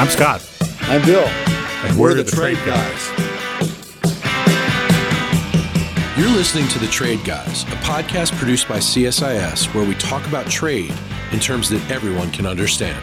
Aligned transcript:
I'm 0.00 0.08
Scott. 0.08 0.42
I'm 0.84 1.04
Bill. 1.04 1.26
And 1.26 1.94
we're, 1.94 2.08
we're 2.08 2.14
the, 2.14 2.22
the, 2.22 2.30
Trade, 2.30 2.56
Trade 2.56 2.66
guys. 2.66 3.08
You're 6.18 6.30
listening 6.30 6.66
to 6.68 6.78
The 6.78 6.86
Trade 6.86 7.22
Guys, 7.22 7.64
a 7.64 7.76
podcast 7.82 8.32
produced 8.38 8.66
by 8.66 8.78
CSIS 8.78 9.74
where 9.74 9.86
we 9.86 9.94
talk 9.96 10.26
about 10.26 10.46
trade 10.46 10.94
in 11.32 11.38
terms 11.38 11.68
that 11.68 11.90
everyone 11.90 12.30
can 12.30 12.46
understand. 12.46 12.98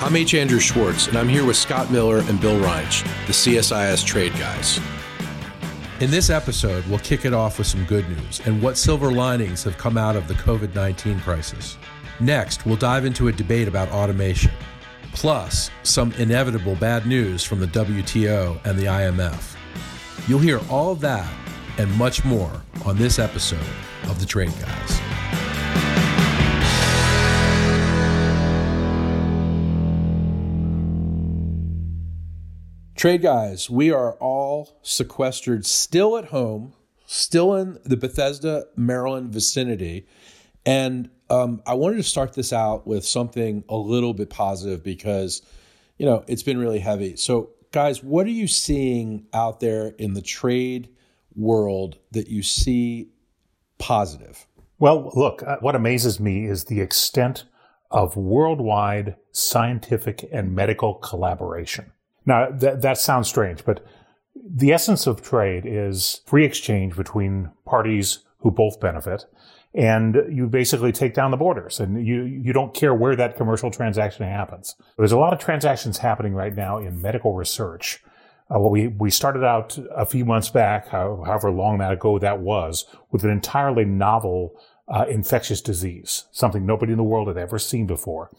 I'm 0.00 0.16
H. 0.16 0.32
Andrew 0.32 0.58
Schwartz, 0.58 1.06
and 1.06 1.18
I'm 1.18 1.28
here 1.28 1.44
with 1.44 1.58
Scott 1.58 1.90
Miller 1.90 2.20
and 2.20 2.40
Bill 2.40 2.58
Reinsch, 2.60 3.02
the 3.26 3.34
CSIS 3.34 4.02
Trade 4.02 4.32
Guys. 4.38 4.80
In 6.00 6.10
this 6.10 6.30
episode, 6.30 6.86
we'll 6.86 6.98
kick 7.00 7.26
it 7.26 7.34
off 7.34 7.58
with 7.58 7.66
some 7.66 7.84
good 7.84 8.08
news 8.08 8.40
and 8.46 8.62
what 8.62 8.78
silver 8.78 9.12
linings 9.12 9.62
have 9.64 9.76
come 9.76 9.98
out 9.98 10.16
of 10.16 10.28
the 10.28 10.34
COVID 10.34 10.74
19 10.74 11.20
crisis. 11.20 11.76
Next, 12.20 12.64
we'll 12.64 12.76
dive 12.76 13.04
into 13.04 13.28
a 13.28 13.32
debate 13.32 13.68
about 13.68 13.90
automation, 13.90 14.52
plus 15.16 15.70
some 15.82 16.12
inevitable 16.18 16.74
bad 16.74 17.06
news 17.06 17.42
from 17.42 17.58
the 17.58 17.66
WTO 17.68 18.62
and 18.66 18.78
the 18.78 18.84
IMF. 18.84 19.56
You'll 20.28 20.40
hear 20.40 20.60
all 20.68 20.94
that 20.96 21.32
and 21.78 21.90
much 21.96 22.22
more 22.22 22.52
on 22.84 22.98
this 22.98 23.18
episode 23.18 23.58
of 24.04 24.20
The 24.20 24.26
Trade 24.26 24.52
Guys. 24.60 25.00
Trade 32.94 33.22
Guys, 33.22 33.70
we 33.70 33.90
are 33.90 34.12
all 34.16 34.78
sequestered 34.82 35.64
still 35.64 36.18
at 36.18 36.26
home, 36.26 36.74
still 37.06 37.54
in 37.54 37.78
the 37.84 37.96
Bethesda, 37.96 38.66
Maryland 38.76 39.32
vicinity. 39.32 40.06
And 40.66 41.08
um, 41.30 41.62
I 41.64 41.74
wanted 41.74 41.96
to 41.96 42.02
start 42.02 42.34
this 42.34 42.52
out 42.52 42.86
with 42.86 43.06
something 43.06 43.64
a 43.68 43.76
little 43.76 44.12
bit 44.12 44.28
positive 44.28 44.82
because, 44.82 45.42
you 45.96 46.04
know, 46.04 46.24
it's 46.26 46.42
been 46.42 46.58
really 46.58 46.80
heavy. 46.80 47.16
So, 47.16 47.50
guys, 47.72 48.02
what 48.02 48.26
are 48.26 48.30
you 48.30 48.48
seeing 48.48 49.26
out 49.32 49.60
there 49.60 49.88
in 49.98 50.14
the 50.14 50.22
trade 50.22 50.88
world 51.34 51.98
that 52.10 52.28
you 52.28 52.42
see 52.42 53.10
positive? 53.78 54.46
Well, 54.78 55.10
look, 55.14 55.42
uh, 55.42 55.56
what 55.60 55.76
amazes 55.76 56.20
me 56.20 56.46
is 56.46 56.64
the 56.64 56.80
extent 56.80 57.44
of 57.90 58.16
worldwide 58.16 59.16
scientific 59.32 60.28
and 60.32 60.54
medical 60.54 60.94
collaboration. 60.94 61.92
Now, 62.26 62.50
that, 62.50 62.82
that 62.82 62.98
sounds 62.98 63.28
strange, 63.28 63.64
but 63.64 63.86
the 64.34 64.72
essence 64.72 65.06
of 65.06 65.22
trade 65.22 65.64
is 65.64 66.20
free 66.26 66.44
exchange 66.44 66.96
between 66.96 67.50
parties 67.64 68.18
who 68.38 68.50
both 68.50 68.80
benefit. 68.80 69.24
And 69.74 70.16
you 70.30 70.46
basically 70.46 70.90
take 70.90 71.12
down 71.12 71.30
the 71.30 71.36
borders 71.36 71.80
and 71.80 72.06
you, 72.06 72.22
you 72.22 72.54
don't 72.54 72.72
care 72.72 72.94
where 72.94 73.14
that 73.14 73.36
commercial 73.36 73.70
transaction 73.70 74.26
happens. 74.26 74.74
There's 74.96 75.12
a 75.12 75.18
lot 75.18 75.34
of 75.34 75.38
transactions 75.38 75.98
happening 75.98 76.32
right 76.32 76.54
now 76.54 76.78
in 76.78 77.02
medical 77.02 77.34
research 77.34 78.00
uh, 78.48 78.60
well, 78.60 78.70
we, 78.70 78.86
we 78.86 79.10
started 79.10 79.44
out 79.44 79.76
a 79.94 80.06
few 80.06 80.24
months 80.24 80.48
back, 80.48 80.88
however 80.88 81.50
long 81.50 81.78
that 81.78 81.92
ago 81.92 82.18
that 82.18 82.38
was, 82.38 82.84
with 83.10 83.24
an 83.24 83.30
entirely 83.30 83.84
novel 83.84 84.54
uh, 84.88 85.04
infectious 85.08 85.60
disease, 85.60 86.26
something 86.30 86.64
nobody 86.64 86.92
in 86.92 86.98
the 86.98 87.04
world 87.04 87.26
had 87.26 87.36
ever 87.36 87.58
seen 87.58 87.86
before. 87.86 88.30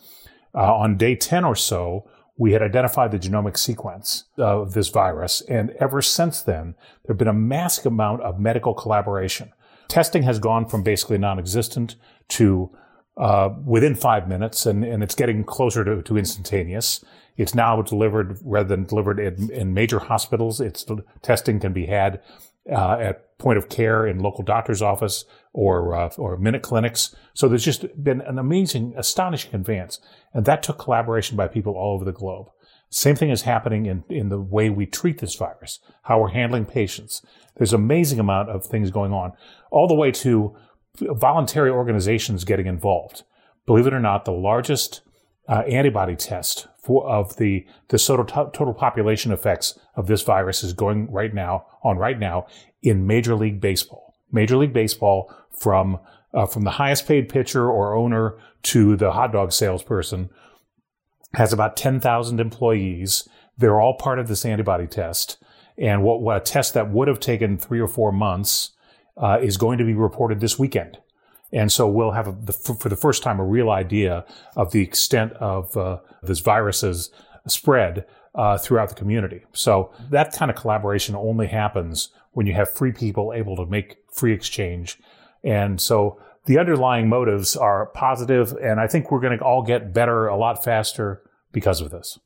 Uh, 0.55 0.73
on 0.73 0.95
day 0.95 1.13
10 1.13 1.43
or 1.43 1.57
so, 1.57 2.09
we 2.37 2.53
had 2.53 2.61
identified 2.61 3.11
the 3.11 3.19
genomic 3.19 3.57
sequence 3.57 4.25
of 4.37 4.73
this 4.73 4.87
virus. 4.87 5.41
And 5.41 5.71
ever 5.71 6.01
since 6.01 6.41
then, 6.41 6.75
there 7.03 7.13
have 7.13 7.17
been 7.17 7.27
a 7.27 7.33
massive 7.33 7.87
amount 7.87 8.21
of 8.21 8.39
medical 8.39 8.73
collaboration. 8.73 9.51
Testing 9.87 10.23
has 10.23 10.39
gone 10.39 10.67
from 10.67 10.83
basically 10.83 11.17
non-existent 11.17 11.95
to 12.29 12.69
uh, 13.17 13.49
within 13.65 13.95
five 13.95 14.27
minutes, 14.27 14.65
and, 14.65 14.83
and 14.83 15.01
it's 15.01 15.15
getting 15.15 15.43
closer 15.43 15.83
to, 15.83 16.01
to 16.03 16.17
instantaneous. 16.17 17.03
It's 17.35 17.55
now 17.55 17.81
delivered 17.81 18.37
rather 18.43 18.69
than 18.69 18.85
delivered 18.85 19.19
in, 19.19 19.51
in 19.51 19.73
major 19.73 19.99
hospitals. 19.99 20.59
It's 20.59 20.85
testing 21.21 21.59
can 21.59 21.73
be 21.73 21.85
had 21.85 22.21
uh, 22.71 22.97
at 22.99 23.37
point 23.37 23.57
of 23.57 23.69
care 23.69 24.05
in 24.05 24.19
local 24.19 24.43
doctor's 24.43 24.81
office 24.81 25.25
or 25.53 25.95
uh, 25.95 26.09
or 26.17 26.37
minute 26.37 26.61
clinics. 26.61 27.15
So 27.33 27.47
there's 27.47 27.65
just 27.65 28.03
been 28.03 28.21
an 28.21 28.37
amazing, 28.39 28.93
astonishing 28.97 29.55
advance, 29.55 29.99
and 30.33 30.45
that 30.45 30.63
took 30.63 30.77
collaboration 30.77 31.37
by 31.37 31.47
people 31.47 31.73
all 31.73 31.95
over 31.95 32.05
the 32.05 32.11
globe. 32.11 32.47
Same 32.89 33.15
thing 33.15 33.29
is 33.29 33.41
happening 33.41 33.85
in, 33.85 34.03
in 34.09 34.29
the 34.29 34.39
way 34.39 34.69
we 34.69 34.85
treat 34.85 35.19
this 35.19 35.35
virus, 35.35 35.79
how 36.03 36.21
we're 36.21 36.29
handling 36.29 36.65
patients. 36.65 37.21
There's 37.57 37.73
amazing 37.73 38.19
amount 38.19 38.49
of 38.49 38.65
things 38.65 38.91
going 38.91 39.11
on, 39.11 39.33
all 39.71 39.87
the 39.87 39.93
way 39.93 40.11
to 40.11 40.55
voluntary 40.99 41.69
organizations 41.69 42.43
getting 42.43 42.65
involved. 42.65 43.23
Believe 43.65 43.87
it 43.87 43.93
or 43.93 43.99
not, 43.99 44.25
the 44.25 44.31
largest 44.31 45.01
uh, 45.49 45.63
antibody 45.67 46.15
test 46.15 46.67
for, 46.81 47.07
of 47.07 47.35
the, 47.37 47.65
the 47.89 47.97
total, 47.97 48.25
total 48.25 48.73
population 48.73 49.31
effects 49.31 49.77
of 49.95 50.07
this 50.07 50.21
virus 50.21 50.63
is 50.63 50.73
going 50.73 51.11
right 51.11 51.33
now 51.33 51.65
on 51.83 51.97
right 51.97 52.19
now 52.19 52.47
in 52.81 53.05
Major 53.05 53.35
League 53.35 53.59
Baseball. 53.59 54.13
Major 54.31 54.57
League 54.57 54.73
Baseball 54.73 55.33
from 55.51 55.99
uh, 56.33 56.45
from 56.45 56.63
the 56.63 56.71
highest 56.71 57.07
paid 57.07 57.29
pitcher 57.29 57.69
or 57.71 57.95
owner 57.95 58.37
to 58.61 58.97
the 58.97 59.13
hot 59.13 59.31
dog 59.31 59.51
salesperson 59.51 60.29
has 61.33 61.53
about 61.53 61.77
10,000 61.77 62.39
employees. 62.39 63.27
They're 63.57 63.81
all 63.81 63.95
part 63.95 64.19
of 64.19 64.27
this 64.27 64.45
antibody 64.45 64.87
test. 64.87 65.37
And 65.77 66.03
what, 66.03 66.21
what 66.21 66.37
a 66.37 66.39
test 66.39 66.73
that 66.73 66.89
would 66.89 67.07
have 67.07 67.19
taken 67.19 67.57
three 67.57 67.79
or 67.79 67.87
four 67.87 68.11
months 68.11 68.71
uh, 69.17 69.39
is 69.41 69.57
going 69.57 69.77
to 69.77 69.83
be 69.83 69.93
reported 69.93 70.39
this 70.39 70.57
weekend. 70.57 70.97
And 71.51 71.71
so 71.71 71.87
we'll 71.87 72.11
have, 72.11 72.27
a, 72.27 72.31
the, 72.31 72.53
for 72.53 72.89
the 72.89 72.95
first 72.95 73.23
time, 73.23 73.39
a 73.39 73.45
real 73.45 73.69
idea 73.69 74.25
of 74.55 74.71
the 74.71 74.81
extent 74.81 75.33
of 75.33 75.75
uh, 75.77 75.99
this 76.21 76.39
virus's 76.39 77.09
spread 77.47 78.05
uh, 78.35 78.57
throughout 78.57 78.89
the 78.89 78.95
community. 78.95 79.43
So 79.53 79.91
that 80.09 80.33
kind 80.33 80.51
of 80.51 80.57
collaboration 80.57 81.15
only 81.15 81.47
happens 81.47 82.09
when 82.31 82.45
you 82.45 82.53
have 82.53 82.71
free 82.71 82.91
people 82.91 83.33
able 83.33 83.55
to 83.55 83.65
make 83.65 83.97
free 84.11 84.33
exchange. 84.33 84.99
And 85.43 85.79
so 85.79 86.19
the 86.47 86.57
underlying 86.57 87.07
motives 87.07 87.55
are 87.55 87.87
positive, 87.87 88.53
and 88.53 88.79
I 88.79 88.87
think 88.87 89.11
we're 89.11 89.19
going 89.19 89.37
to 89.37 89.43
all 89.43 89.61
get 89.61 89.93
better 89.93 90.27
a 90.27 90.35
lot 90.35 90.63
faster 90.63 91.21
because 91.51 91.81
of 91.81 91.91
this. 91.91 92.17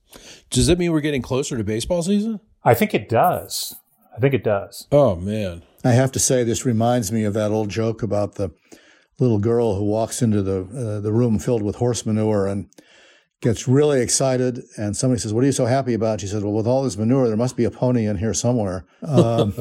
Does 0.49 0.67
that 0.67 0.77
mean 0.77 0.91
we're 0.91 1.01
getting 1.01 1.21
closer 1.21 1.57
to 1.57 1.63
baseball 1.63 2.03
season? 2.03 2.39
I 2.63 2.73
think 2.73 2.93
it 2.93 3.09
does. 3.09 3.75
I 4.15 4.19
think 4.19 4.33
it 4.33 4.43
does. 4.43 4.87
Oh 4.91 5.15
man. 5.15 5.63
I 5.83 5.91
have 5.91 6.11
to 6.11 6.19
say 6.19 6.43
this 6.43 6.65
reminds 6.65 7.11
me 7.11 7.23
of 7.23 7.33
that 7.33 7.49
old 7.49 7.69
joke 7.69 8.03
about 8.03 8.35
the 8.35 8.51
little 9.19 9.39
girl 9.39 9.75
who 9.75 9.83
walks 9.83 10.21
into 10.21 10.43
the 10.43 10.61
uh, 10.63 10.99
the 10.99 11.11
room 11.11 11.39
filled 11.39 11.63
with 11.63 11.77
horse 11.77 12.05
manure 12.05 12.45
and 12.45 12.69
gets 13.41 13.67
really 13.67 14.01
excited. 14.01 14.63
And 14.77 14.95
somebody 14.95 15.19
says, 15.19 15.33
"What 15.33 15.43
are 15.43 15.47
you 15.47 15.51
so 15.53 15.65
happy 15.65 15.93
about?" 15.93 16.21
She 16.21 16.27
says, 16.27 16.43
"Well, 16.43 16.53
with 16.53 16.67
all 16.67 16.83
this 16.83 16.97
manure, 16.97 17.27
there 17.27 17.37
must 17.37 17.57
be 17.57 17.63
a 17.63 17.71
pony 17.71 18.05
in 18.05 18.17
here 18.17 18.33
somewhere." 18.33 18.85
Um, 19.01 19.55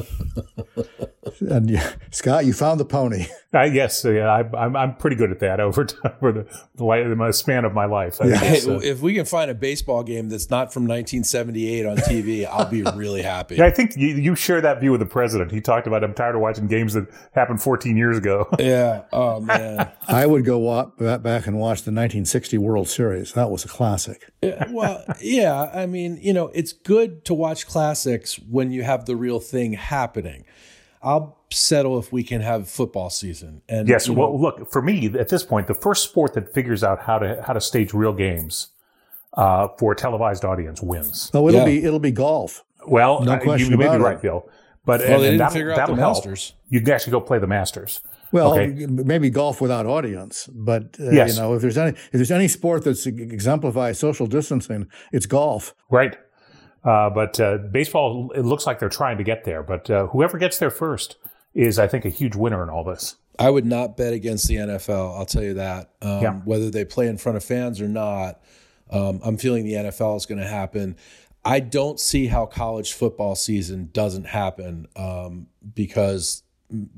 and 1.39 1.69
you, 1.69 1.79
Scott, 2.11 2.45
you 2.45 2.53
found 2.53 2.79
the 2.79 2.85
pony. 2.85 3.25
Uh, 3.53 3.63
yes, 3.63 4.05
yeah, 4.05 4.29
I, 4.29 4.65
am 4.65 4.77
I'm 4.77 4.95
pretty 4.95 5.17
good 5.17 5.29
at 5.29 5.39
that 5.39 5.59
over 5.59 5.83
time, 5.83 6.13
over 6.21 6.31
the, 6.31 6.65
the 6.75 7.31
span 7.33 7.65
of 7.65 7.73
my 7.73 7.85
life. 7.85 8.17
Yeah. 8.23 8.37
Hey, 8.37 8.61
uh, 8.61 8.79
if 8.79 9.01
we 9.01 9.13
can 9.13 9.25
find 9.25 9.51
a 9.51 9.53
baseball 9.53 10.03
game 10.03 10.29
that's 10.29 10.49
not 10.49 10.73
from 10.73 10.83
1978 10.83 11.85
on 11.85 11.97
TV, 11.97 12.45
I'll 12.45 12.69
be 12.69 12.83
really 12.83 13.21
happy. 13.21 13.55
Yeah, 13.55 13.65
I 13.65 13.71
think 13.71 13.97
you, 13.97 14.07
you 14.07 14.35
share 14.35 14.61
that 14.61 14.79
view 14.79 14.91
with 14.91 15.01
the 15.01 15.05
president. 15.05 15.51
He 15.51 15.59
talked 15.59 15.85
about 15.85 16.03
I'm 16.03 16.13
tired 16.13 16.35
of 16.35 16.41
watching 16.41 16.67
games 16.67 16.93
that 16.93 17.07
happened 17.33 17.61
14 17.61 17.97
years 17.97 18.17
ago. 18.17 18.47
yeah. 18.59 19.03
Oh 19.11 19.41
man. 19.41 19.91
I 20.07 20.25
would 20.25 20.45
go 20.45 20.57
walk, 20.57 20.97
back 20.97 21.47
and 21.47 21.57
watch 21.57 21.83
the 21.83 21.91
1960 21.91 22.57
World 22.57 22.87
Series. 22.87 23.33
That 23.33 23.51
was 23.51 23.65
a 23.65 23.67
classic. 23.67 24.31
Yeah, 24.41 24.65
well, 24.69 25.03
yeah. 25.19 25.69
I 25.73 25.85
mean, 25.87 26.17
you 26.21 26.33
know, 26.33 26.47
it's 26.53 26.71
good 26.71 27.25
to 27.25 27.33
watch 27.33 27.67
classics 27.67 28.39
when 28.49 28.71
you 28.71 28.83
have 28.83 29.05
the 29.05 29.15
real 29.15 29.39
thing 29.39 29.73
happening. 29.73 30.45
I'll 31.03 31.37
settle 31.51 31.97
if 31.99 32.11
we 32.11 32.23
can 32.23 32.41
have 32.41 32.69
football 32.69 33.09
season. 33.09 33.61
And 33.67 33.87
yes, 33.87 34.07
know, 34.07 34.13
well, 34.13 34.39
look 34.39 34.71
for 34.71 34.81
me 34.81 35.07
at 35.17 35.29
this 35.29 35.43
point, 35.43 35.67
the 35.67 35.73
first 35.73 36.03
sport 36.03 36.33
that 36.33 36.53
figures 36.53 36.83
out 36.83 37.03
how 37.03 37.19
to 37.19 37.41
how 37.45 37.53
to 37.53 37.61
stage 37.61 37.93
real 37.93 38.13
games 38.13 38.67
uh, 39.33 39.67
for 39.77 39.93
a 39.93 39.95
televised 39.95 40.45
audience 40.45 40.81
wins. 40.81 41.31
Oh, 41.33 41.47
it'll 41.47 41.61
yeah. 41.61 41.65
be 41.65 41.83
it'll 41.83 41.99
be 41.99 42.11
golf. 42.11 42.63
Well, 42.87 43.21
no 43.21 43.33
uh, 43.33 43.55
you, 43.55 43.67
you 43.67 43.77
may 43.77 43.89
be 43.89 43.97
right, 43.97 44.21
Bill. 44.21 44.47
But 44.83 45.01
well, 45.01 45.13
and, 45.13 45.23
they 45.23 45.31
didn't 45.31 45.51
figure 45.51 45.71
out 45.71 45.87
the 45.87 45.95
Masters. 45.95 46.49
Help. 46.49 46.59
You 46.69 46.81
can 46.81 46.89
actually 46.91 47.11
go 47.11 47.21
play 47.21 47.39
the 47.39 47.47
Masters. 47.47 48.01
Well, 48.31 48.57
okay. 48.57 48.85
maybe 48.87 49.29
golf 49.29 49.59
without 49.59 49.85
audience, 49.85 50.47
but 50.53 50.95
uh, 50.99 51.11
yes. 51.11 51.35
you 51.35 51.41
know, 51.41 51.53
if 51.53 51.61
there's 51.61 51.77
any 51.77 51.89
if 51.91 52.11
there's 52.13 52.31
any 52.31 52.47
sport 52.47 52.85
that's 52.85 53.05
exemplifies 53.05 53.99
social 53.99 54.25
distancing, 54.25 54.87
it's 55.11 55.25
golf. 55.25 55.75
Right. 55.89 56.17
Uh, 56.83 57.09
but 57.09 57.39
uh, 57.39 57.57
baseball, 57.57 58.31
it 58.35 58.43
looks 58.43 58.65
like 58.65 58.79
they're 58.79 58.89
trying 58.89 59.17
to 59.17 59.23
get 59.23 59.43
there. 59.43 59.63
But 59.63 59.89
uh, 59.89 60.07
whoever 60.07 60.37
gets 60.37 60.57
there 60.57 60.71
first 60.71 61.17
is, 61.53 61.77
I 61.77 61.87
think, 61.87 62.05
a 62.05 62.09
huge 62.09 62.35
winner 62.35 62.63
in 62.63 62.69
all 62.69 62.83
this. 62.83 63.17
I 63.39 63.49
would 63.49 63.65
not 63.65 63.97
bet 63.97 64.13
against 64.13 64.47
the 64.47 64.55
NFL. 64.55 65.17
I'll 65.17 65.25
tell 65.25 65.43
you 65.43 65.55
that. 65.55 65.91
Um, 66.01 66.21
yeah. 66.21 66.33
Whether 66.33 66.69
they 66.69 66.85
play 66.85 67.07
in 67.07 67.17
front 67.17 67.37
of 67.37 67.43
fans 67.43 67.81
or 67.81 67.87
not, 67.87 68.41
um, 68.89 69.19
I'm 69.23 69.37
feeling 69.37 69.65
the 69.65 69.73
NFL 69.73 70.17
is 70.17 70.25
going 70.25 70.41
to 70.41 70.47
happen. 70.47 70.95
I 71.43 71.59
don't 71.59 71.99
see 71.99 72.27
how 72.27 72.45
college 72.45 72.93
football 72.93 73.35
season 73.35 73.89
doesn't 73.93 74.25
happen 74.25 74.87
um, 74.95 75.47
because 75.73 76.43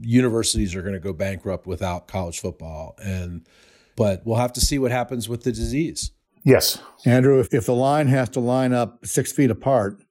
universities 0.02 0.76
are 0.76 0.82
going 0.82 0.94
to 0.94 1.00
go 1.00 1.14
bankrupt 1.14 1.66
without 1.66 2.08
college 2.08 2.40
football, 2.40 2.96
and 3.02 3.48
but 3.96 4.26
we'll 4.26 4.38
have 4.38 4.54
to 4.54 4.62
see 4.62 4.80
what 4.80 4.92
happens 4.92 5.30
with 5.30 5.44
the 5.44 5.52
disease. 5.52 6.12
Yes. 6.44 6.81
Andrew, 7.06 7.40
if, 7.40 7.54
if 7.54 7.66
the 7.66 7.75
line 7.75 8.07
has 8.07 8.30
to 8.30 8.40
line 8.40 8.74
up 8.74 9.06
six 9.06 9.31
feet 9.31 9.51
apart, 9.51 10.04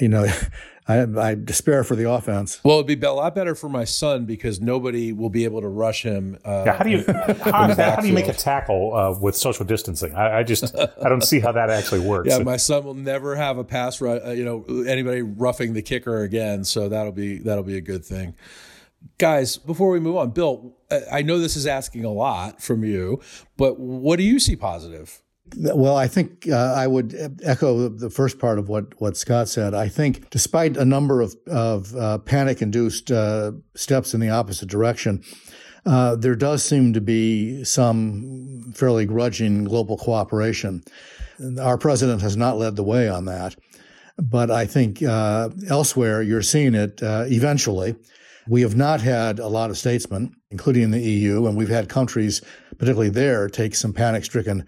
you 0.00 0.08
know, 0.08 0.26
I, 0.88 1.02
I, 1.02 1.34
despair 1.34 1.82
for 1.82 1.96
the 1.96 2.08
offense. 2.08 2.60
Well, 2.62 2.78
it'd 2.78 3.00
be 3.00 3.06
a 3.06 3.12
lot 3.12 3.34
better 3.34 3.56
for 3.56 3.68
my 3.68 3.82
son 3.82 4.24
because 4.24 4.60
nobody 4.60 5.12
will 5.12 5.30
be 5.30 5.42
able 5.42 5.60
to 5.60 5.68
rush 5.68 6.04
him. 6.04 6.38
Uh, 6.44 6.62
yeah, 6.64 6.76
how 6.76 6.84
do 6.84 6.90
you 6.90 7.04
how, 7.42 7.74
how, 7.74 7.96
do 7.96 8.06
you 8.06 8.12
make 8.12 8.28
a 8.28 8.32
tackle 8.32 8.94
uh, 8.94 9.18
with 9.18 9.34
social 9.34 9.64
distancing? 9.64 10.14
I, 10.14 10.38
I, 10.38 10.42
just 10.44 10.76
I 10.76 11.08
don't 11.08 11.24
see 11.24 11.40
how 11.40 11.50
that 11.52 11.70
actually 11.70 12.06
works. 12.06 12.28
Yeah, 12.28 12.38
my 12.38 12.56
son 12.56 12.84
will 12.84 12.94
never 12.94 13.34
have 13.34 13.58
a 13.58 13.64
pass. 13.64 14.00
Uh, 14.00 14.32
you 14.36 14.44
know, 14.44 14.84
anybody 14.84 15.22
roughing 15.22 15.72
the 15.72 15.82
kicker 15.82 16.22
again. 16.22 16.62
So 16.62 16.88
that'll 16.88 17.10
be 17.10 17.38
that'll 17.38 17.64
be 17.64 17.76
a 17.76 17.80
good 17.82 18.04
thing. 18.04 18.34
Guys, 19.18 19.56
before 19.56 19.90
we 19.90 19.98
move 19.98 20.16
on, 20.16 20.30
Bill, 20.30 20.76
I 21.10 21.22
know 21.22 21.38
this 21.40 21.56
is 21.56 21.66
asking 21.66 22.04
a 22.04 22.12
lot 22.12 22.62
from 22.62 22.84
you, 22.84 23.20
but 23.56 23.78
what 23.80 24.16
do 24.16 24.22
you 24.22 24.38
see 24.38 24.54
positive? 24.54 25.20
Well, 25.54 25.96
I 25.96 26.08
think 26.08 26.48
uh, 26.48 26.74
I 26.76 26.86
would 26.86 27.14
echo 27.42 27.88
the 27.88 28.10
first 28.10 28.38
part 28.38 28.58
of 28.58 28.68
what, 28.68 29.00
what 29.00 29.16
Scott 29.16 29.48
said. 29.48 29.74
I 29.74 29.88
think, 29.88 30.28
despite 30.30 30.76
a 30.76 30.84
number 30.84 31.20
of, 31.20 31.36
of 31.46 31.94
uh, 31.94 32.18
panic 32.18 32.60
induced 32.62 33.10
uh, 33.10 33.52
steps 33.74 34.12
in 34.12 34.20
the 34.20 34.30
opposite 34.30 34.68
direction, 34.68 35.22
uh, 35.86 36.16
there 36.16 36.34
does 36.34 36.64
seem 36.64 36.92
to 36.94 37.00
be 37.00 37.62
some 37.62 38.72
fairly 38.74 39.06
grudging 39.06 39.64
global 39.64 39.96
cooperation. 39.96 40.82
Our 41.60 41.78
president 41.78 42.22
has 42.22 42.36
not 42.36 42.58
led 42.58 42.74
the 42.74 42.82
way 42.82 43.08
on 43.08 43.26
that. 43.26 43.54
But 44.18 44.50
I 44.50 44.66
think 44.66 45.02
uh, 45.02 45.50
elsewhere, 45.68 46.22
you're 46.22 46.42
seeing 46.42 46.74
it 46.74 47.02
uh, 47.02 47.24
eventually. 47.26 47.96
We 48.48 48.62
have 48.62 48.76
not 48.76 49.00
had 49.00 49.38
a 49.38 49.48
lot 49.48 49.70
of 49.70 49.76
statesmen, 49.76 50.34
including 50.50 50.84
in 50.84 50.90
the 50.92 51.02
EU, 51.02 51.46
and 51.46 51.56
we've 51.56 51.68
had 51.68 51.88
countries, 51.88 52.42
particularly 52.78 53.10
there, 53.10 53.48
take 53.48 53.74
some 53.74 53.92
panic 53.92 54.24
stricken 54.24 54.64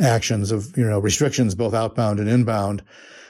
actions 0.00 0.50
of 0.50 0.76
you 0.76 0.84
know 0.84 0.98
restrictions 0.98 1.54
both 1.54 1.74
outbound 1.74 2.18
and 2.18 2.28
inbound. 2.28 2.82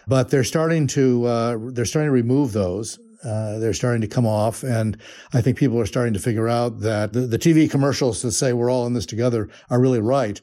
But 0.06 0.30
they're 0.30 0.44
starting 0.44 0.86
to 0.88 1.24
uh, 1.26 1.58
they're 1.72 1.84
starting 1.84 2.08
to 2.08 2.12
remove 2.12 2.52
those. 2.52 2.98
Uh, 3.22 3.58
they're 3.58 3.74
starting 3.74 4.00
to 4.00 4.08
come 4.08 4.26
off, 4.26 4.62
and 4.62 4.96
I 5.34 5.42
think 5.42 5.58
people 5.58 5.78
are 5.78 5.86
starting 5.86 6.14
to 6.14 6.18
figure 6.18 6.48
out 6.48 6.80
that 6.80 7.12
the, 7.12 7.20
the 7.20 7.38
TV 7.38 7.70
commercials 7.70 8.22
that 8.22 8.32
say 8.32 8.54
we're 8.54 8.70
all 8.70 8.86
in 8.86 8.94
this 8.94 9.04
together 9.04 9.50
are 9.68 9.78
really 9.78 10.00
right, 10.00 10.40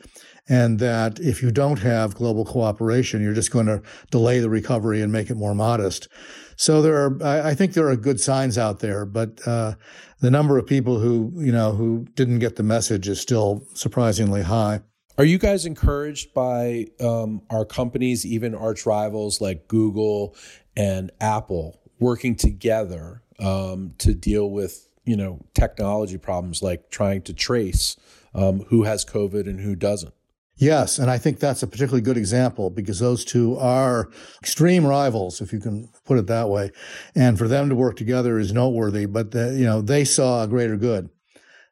and 0.47 0.77
that 0.77 1.19
if 1.19 1.41
you 1.41 1.49
don't 1.49 1.79
have 1.79 2.13
global 2.13 2.45
cooperation, 2.45 3.23
you're 3.23 3.33
just 3.33 3.49
going 3.49 3.65
to 3.65 3.81
delay 4.11 4.39
the 4.39 4.49
recovery 4.49 5.01
and 5.01 5.11
make 5.11 5.31
it 5.31 5.37
more 5.37 5.55
modest. 5.55 6.07
So 6.55 6.83
there 6.83 6.95
are, 7.03 7.23
I, 7.23 7.49
I 7.49 7.55
think 7.55 7.73
there 7.73 7.89
are 7.89 7.95
good 7.95 8.19
signs 8.19 8.59
out 8.59 8.79
there, 8.79 9.05
but 9.05 9.39
uh, 9.47 9.73
the 10.19 10.31
number 10.31 10.59
of 10.59 10.67
people 10.67 10.99
who 10.99 11.31
you 11.35 11.51
know 11.51 11.71
who 11.71 12.05
didn't 12.13 12.39
get 12.39 12.57
the 12.57 12.63
message 12.63 13.07
is 13.07 13.19
still 13.19 13.63
surprisingly 13.73 14.43
high. 14.43 14.81
Are 15.19 15.25
you 15.25 15.39
guys 15.39 15.65
encouraged 15.65 16.35
by 16.35 16.87
um, 16.99 17.41
our 17.49 17.65
companies, 17.65 18.23
even 18.23 18.53
arch 18.53 18.85
rivals 18.85 19.41
like 19.41 19.67
Google 19.67 20.35
and 20.75 21.09
Apple, 21.19 21.81
working 21.99 22.35
together 22.35 23.23
um, 23.39 23.95
to 23.97 24.13
deal 24.13 24.51
with 24.51 24.87
you 25.05 25.17
know 25.17 25.39
technology 25.55 26.19
problems 26.19 26.61
like 26.61 26.91
trying 26.91 27.23
to 27.23 27.33
trace 27.33 27.95
um, 28.35 28.59
who 28.69 28.83
has 28.83 29.03
COVID 29.03 29.47
and 29.47 29.59
who 29.59 29.75
doesn't? 29.75 30.13
Yes, 30.55 30.99
and 30.99 31.09
I 31.09 31.17
think 31.17 31.39
that's 31.39 31.63
a 31.63 31.67
particularly 31.67 32.01
good 32.01 32.17
example 32.17 32.69
because 32.69 32.99
those 32.99 33.25
two 33.25 33.57
are 33.57 34.09
extreme 34.41 34.85
rivals, 34.85 35.41
if 35.41 35.51
you 35.51 35.59
can 35.59 35.89
put 36.05 36.19
it 36.19 36.27
that 36.27 36.49
way. 36.49 36.71
And 37.15 37.39
for 37.39 37.47
them 37.47 37.69
to 37.69 37.75
work 37.75 37.95
together 37.95 38.37
is 38.37 38.53
noteworthy, 38.53 39.05
but 39.05 39.31
the, 39.31 39.55
you 39.55 39.65
know, 39.65 39.81
they 39.81 40.03
saw 40.03 40.43
a 40.43 40.47
greater 40.47 40.75
good. 40.75 41.09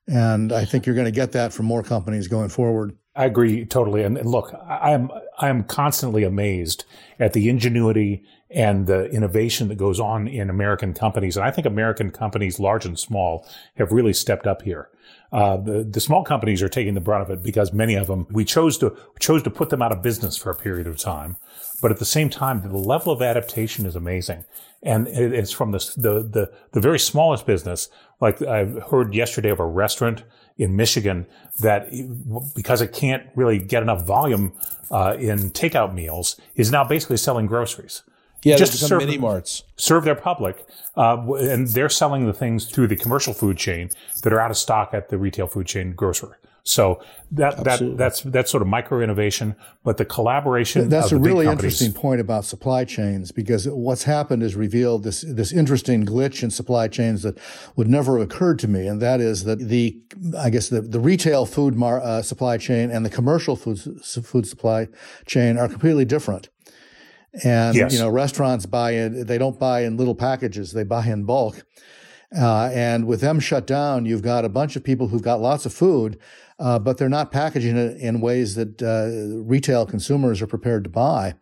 And 0.07 0.51
I 0.53 0.65
think 0.65 0.85
you're 0.85 0.93
going 0.93 1.05
to 1.05 1.11
get 1.11 1.31
that 1.31 1.51
from 1.51 1.65
more 1.65 1.81
companies 1.81 2.27
going 2.27 2.49
forward. 2.49 2.95
I 3.15 3.25
agree 3.25 3.65
totally. 3.65 4.03
And, 4.03 4.23
look, 4.25 4.53
I 4.67 4.91
am 4.91 5.09
I 5.39 5.47
am 5.47 5.63
constantly 5.63 6.23
amazed 6.23 6.83
at 7.19 7.33
the 7.33 7.49
ingenuity 7.49 8.23
and 8.49 8.87
the 8.87 9.05
innovation 9.05 9.69
that 9.69 9.77
goes 9.77 9.99
on 9.99 10.27
in 10.27 10.49
American 10.49 10.93
companies. 10.93 11.37
And 11.37 11.45
I 11.45 11.51
think 11.51 11.65
American 11.65 12.11
companies, 12.11 12.59
large 12.59 12.85
and 12.85 12.99
small, 12.99 13.47
have 13.77 13.91
really 13.91 14.13
stepped 14.13 14.47
up 14.47 14.61
here. 14.63 14.89
Uh, 15.35 15.57
the 15.57 15.83
the 15.83 15.99
small 15.99 16.23
companies 16.23 16.63
are 16.63 16.69
taking 16.69 16.93
the 16.93 17.01
brunt 17.01 17.21
of 17.21 17.29
it 17.29 17.43
because 17.43 17.73
many 17.73 17.95
of 17.95 18.07
them 18.07 18.25
we 18.31 18.45
chose 18.45 18.77
to 18.77 18.95
chose 19.19 19.43
to 19.43 19.49
put 19.49 19.69
them 19.69 19.81
out 19.81 19.91
of 19.91 20.01
business 20.01 20.37
for 20.37 20.49
a 20.49 20.55
period 20.55 20.87
of 20.87 20.97
time. 20.97 21.35
But 21.81 21.91
at 21.91 21.99
the 21.99 22.05
same 22.05 22.29
time, 22.29 22.61
the 22.61 22.77
level 22.77 23.11
of 23.11 23.21
adaptation 23.21 23.85
is 23.85 23.97
amazing, 23.97 24.45
and 24.81 25.09
it's 25.09 25.51
from 25.51 25.71
the 25.71 25.79
the 25.97 26.13
the, 26.23 26.53
the 26.71 26.79
very 26.79 26.99
smallest 26.99 27.45
business. 27.45 27.89
Like 28.21 28.41
I 28.41 28.63
heard 28.63 29.13
yesterday 29.13 29.49
of 29.49 29.59
a 29.59 29.65
restaurant 29.65 30.23
in 30.57 30.77
Michigan 30.77 31.27
that 31.59 31.89
because 32.55 32.81
it 32.81 32.93
can't 32.93 33.23
really 33.35 33.59
get 33.59 33.83
enough 33.83 34.05
volume 34.05 34.53
uh, 34.89 35.17
in 35.19 35.51
takeout 35.51 35.93
meals 35.93 36.39
is 36.55 36.71
now 36.71 36.85
basically 36.85 37.17
selling 37.17 37.45
groceries. 37.45 38.03
Yeah, 38.45 38.57
just 38.57 38.73
to 38.73 38.77
serve, 38.77 38.99
mini 38.99 39.17
marts. 39.17 39.63
serve 39.75 40.05
their 40.05 40.15
public, 40.15 40.67
uh, 40.95 41.17
and 41.33 41.67
they're 41.69 41.89
selling 41.89 42.27
the 42.27 42.33
things 42.33 42.65
through 42.65 42.87
the 42.87 42.95
commercial 42.95 43.33
food 43.33 43.57
chain 43.57 43.89
that 44.21 44.31
are 44.31 44.39
out 44.39 44.51
of 44.51 44.57
stock 44.57 44.93
at 44.93 45.09
the 45.09 45.17
retail 45.17 45.47
food 45.47 45.65
chain 45.65 45.93
grocer. 45.93 46.37
So 46.67 46.99
that 47.31 47.63
that 47.63 47.95
that's 47.95 48.21
that's 48.21 48.49
sort 48.49 48.63
of 48.63 48.67
micro 48.67 48.99
innovation, 48.99 49.55
but 49.83 49.97
the 49.97 50.05
collaboration. 50.05 50.89
That's 50.89 51.11
a 51.11 51.17
really 51.17 51.45
interesting 51.45 51.93
point 51.93 52.19
about 52.19 52.43
supply 52.43 52.85
chains 52.85 53.31
because 53.31 53.67
what's 53.67 54.03
happened 54.03 54.41
is 54.41 54.55
revealed 54.55 55.03
this 55.03 55.21
this 55.21 55.51
interesting 55.51 56.05
glitch 56.05 56.41
in 56.41 56.49
supply 56.49 56.87
chains 56.87 57.21
that 57.21 57.37
would 57.75 57.87
never 57.87 58.17
have 58.17 58.27
occurred 58.27 58.57
to 58.59 58.67
me, 58.67 58.87
and 58.87 58.99
that 58.99 59.21
is 59.21 59.43
that 59.43 59.59
the 59.59 59.99
I 60.37 60.49
guess 60.49 60.69
the, 60.69 60.81
the 60.81 60.99
retail 60.99 61.45
food 61.45 61.75
mar, 61.75 62.01
uh, 62.01 62.23
supply 62.23 62.57
chain 62.57 62.89
and 62.89 63.05
the 63.05 63.11
commercial 63.11 63.55
food 63.55 63.79
food 64.03 64.47
supply 64.47 64.87
chain 65.27 65.57
are 65.57 65.67
completely 65.67 66.05
different. 66.05 66.49
And 67.43 67.75
yes. 67.75 67.93
you 67.93 67.99
know, 67.99 68.09
restaurants 68.09 68.65
buy 68.65 68.91
in; 68.91 69.25
they 69.25 69.37
don't 69.37 69.59
buy 69.59 69.81
in 69.81 69.97
little 69.97 70.15
packages; 70.15 70.71
they 70.71 70.83
buy 70.83 71.05
in 71.07 71.25
bulk. 71.25 71.65
Uh, 72.37 72.69
and 72.73 73.05
with 73.07 73.21
them 73.21 73.39
shut 73.39 73.67
down, 73.67 74.05
you've 74.05 74.21
got 74.21 74.45
a 74.45 74.49
bunch 74.49 74.75
of 74.75 74.83
people 74.83 75.07
who've 75.07 75.21
got 75.21 75.39
lots 75.39 75.65
of 75.65 75.73
food, 75.73 76.19
uh, 76.59 76.79
but 76.79 76.97
they're 76.97 77.09
not 77.09 77.31
packaging 77.31 77.77
it 77.77 77.97
in 77.97 78.19
ways 78.19 78.55
that 78.55 78.81
uh, 78.81 79.43
retail 79.43 79.85
consumers 79.85 80.41
are 80.41 80.47
prepared 80.47 80.83
to 80.83 80.89
buy. 80.89 81.35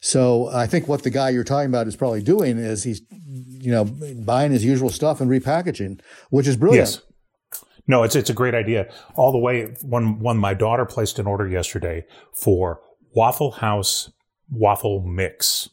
So 0.00 0.48
I 0.48 0.66
think 0.66 0.86
what 0.86 1.02
the 1.02 1.10
guy 1.10 1.30
you're 1.30 1.44
talking 1.44 1.68
about 1.68 1.86
is 1.88 1.96
probably 1.96 2.22
doing 2.22 2.58
is 2.58 2.84
he's, 2.84 3.02
you 3.26 3.70
know, 3.70 3.84
buying 3.84 4.52
his 4.52 4.64
usual 4.64 4.90
stuff 4.90 5.20
and 5.20 5.30
repackaging, 5.30 6.00
which 6.30 6.46
is 6.46 6.56
brilliant. 6.56 6.88
Yes. 6.88 7.02
No, 7.86 8.02
it's 8.02 8.14
it's 8.14 8.28
a 8.28 8.34
great 8.34 8.54
idea. 8.54 8.92
All 9.14 9.32
the 9.32 9.38
way 9.38 9.74
when 9.82 10.18
when 10.18 10.36
my 10.36 10.52
daughter 10.52 10.84
placed 10.84 11.18
an 11.18 11.26
order 11.26 11.48
yesterday 11.48 12.04
for 12.34 12.80
Waffle 13.14 13.52
House 13.52 14.10
waffle 14.50 15.00
mix, 15.00 15.68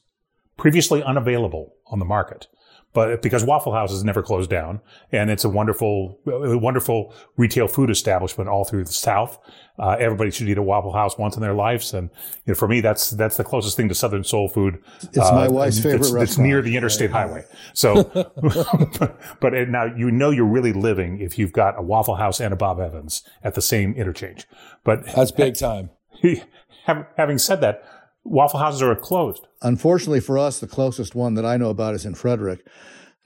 previously 0.58 1.03
unavailable 1.03 1.74
on 1.88 2.00
the 2.00 2.05
market 2.05 2.48
but 2.96 3.22
because 3.22 3.44
Waffle 3.44 3.74
House 3.74 3.91
has 3.91 4.05
never 4.05 4.24
closed 4.24 4.50
down, 4.50 4.79
and 5.12 5.29
it's 5.29 5.44
a 5.44 5.50
wonderful, 5.50 6.17
wonderful 6.25 7.13
retail 7.36 7.67
food 7.67 7.89
establishment 7.89 8.50
all 8.50 8.63
through 8.63 8.86
the 8.86 8.94
South. 8.94 9.38
Uh, 9.77 9.98
everybody 10.00 10.32
should 10.32 10.48
eat 10.48 10.58
a 10.58 10.63
Waffle 10.63 10.94
House 10.94 11.17
once 11.17 11.36
in 11.36 11.41
their 11.41 11.53
lives, 11.53 11.94
and 11.94 12.10
you 12.46 12.51
know, 12.51 12.55
for 12.55 12.70
me, 12.70 12.79
that's 12.79 13.10
that's 13.10 13.36
the 13.36 13.44
closest 13.44 13.75
thing 13.75 13.89
to 13.89 13.96
Southern 13.96 14.24
soul 14.24 14.48
food. 14.48 14.82
It's 15.03 15.17
uh, 15.17 15.34
my 15.34 15.50
wife's 15.50 15.77
favorite 15.77 16.00
restaurant. 16.00 16.24
It's 16.24 16.38
near 16.38 16.62
the 16.62 16.77
interstate 16.77 17.12
highway. 17.12 17.44
So, 17.74 18.05
but 19.41 19.53
now 19.67 19.94
you 19.94 20.10
know 20.10 20.29
you're 20.29 20.46
really 20.46 20.72
living 20.72 21.20
if 21.20 21.38
you've 21.38 21.51
got 21.51 21.77
a 21.77 21.82
Waffle 21.82 22.15
House 22.15 22.39
and 22.39 22.53
a 22.53 22.58
Bob 22.58 22.79
Evans 22.79 23.24
at 23.44 23.55
the 23.55 23.62
same 23.62 23.94
interchange. 23.96 24.48
But 24.86 25.05
that's 25.13 25.32
big 25.32 25.58
time. 25.58 25.89
having 27.17 27.38
said 27.38 27.62
that, 27.62 27.84
Waffle 28.25 28.60
houses 28.60 28.82
are 28.82 28.96
closed. 28.96 29.48
Unfortunately 29.62 30.20
for 30.20 30.38
us, 30.38 30.60
the 30.60 30.67
closest 30.67 31.15
one 31.15 31.36
that 31.36 31.46
I 31.46 31.58
know 31.58 31.70
about 31.70 31.94
is 31.94 32.05
in 32.05 32.15
Frederick. 32.15 32.65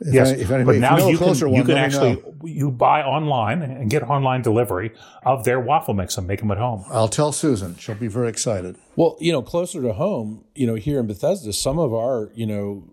If 0.01 0.13
yes, 0.13 0.29
any, 0.29 0.41
if 0.41 0.51
anybody, 0.51 0.79
but 0.79 0.81
now 0.81 0.97
you, 0.97 1.11
you 1.11 1.17
can, 1.17 1.27
one, 1.27 1.53
you 1.55 1.63
can 1.63 1.77
actually 1.77 2.13
know. 2.13 2.35
you 2.43 2.71
buy 2.71 3.03
online 3.03 3.61
and 3.61 3.89
get 3.89 4.01
online 4.01 4.41
delivery 4.41 4.91
of 5.23 5.43
their 5.43 5.59
waffle 5.59 5.93
mix 5.93 6.17
and 6.17 6.25
make 6.25 6.39
them 6.39 6.51
at 6.51 6.57
home. 6.57 6.85
I'll 6.89 7.09
tell 7.09 7.33
Susan; 7.33 7.75
she'll 7.75 7.95
be 7.95 8.07
very 8.07 8.29
excited. 8.29 8.77
Well, 8.95 9.17
you 9.19 9.33
know, 9.33 9.41
closer 9.41 9.81
to 9.81 9.91
home, 9.91 10.45
you 10.55 10.67
know, 10.67 10.75
here 10.75 11.01
in 11.01 11.07
Bethesda, 11.07 11.51
some 11.51 11.77
of 11.79 11.93
our 11.93 12.29
you 12.33 12.45
know 12.45 12.89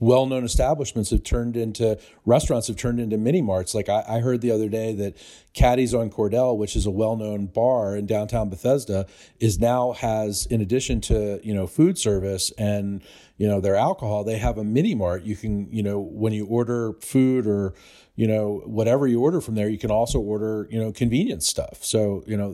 well-known 0.00 0.44
establishments 0.44 1.10
have 1.10 1.22
turned 1.22 1.56
into 1.56 1.98
restaurants 2.26 2.66
have 2.66 2.76
turned 2.76 2.98
into 2.98 3.16
mini 3.16 3.40
marts. 3.40 3.74
Like 3.74 3.88
I, 3.88 4.04
I, 4.08 4.18
heard 4.20 4.40
the 4.40 4.50
other 4.50 4.68
day 4.68 4.92
that 4.94 5.16
Caddies 5.52 5.94
on 5.94 6.10
Cordell, 6.10 6.56
which 6.56 6.74
is 6.74 6.84
a 6.84 6.90
well-known 6.90 7.46
bar 7.46 7.96
in 7.96 8.06
downtown 8.06 8.50
Bethesda, 8.50 9.06
is 9.38 9.58
now 9.60 9.92
has 9.92 10.46
in 10.46 10.60
addition 10.60 11.00
to 11.02 11.40
you 11.44 11.54
know 11.54 11.66
food 11.66 11.96
service 11.96 12.50
and 12.58 13.02
you 13.36 13.46
know 13.46 13.60
their 13.60 13.76
alcohol, 13.76 14.24
they 14.24 14.38
have 14.38 14.58
a 14.58 14.64
mini 14.64 14.94
mart. 14.94 15.22
You 15.22 15.36
can 15.36 15.72
you 15.72 15.82
know 15.82 16.00
when 16.00 16.32
you 16.32 16.46
order 16.46 16.94
food 17.00 17.46
or 17.46 17.74
you 18.16 18.26
know 18.26 18.62
whatever 18.66 19.06
you 19.06 19.20
order 19.20 19.40
from 19.40 19.54
there, 19.54 19.68
you 19.68 19.78
can 19.78 19.90
also 19.92 20.18
order 20.18 20.66
you 20.70 20.80
know 20.80 20.92
convenience 20.92 21.46
stuff. 21.46 21.84
So 21.84 22.24
you 22.26 22.36
know 22.36 22.52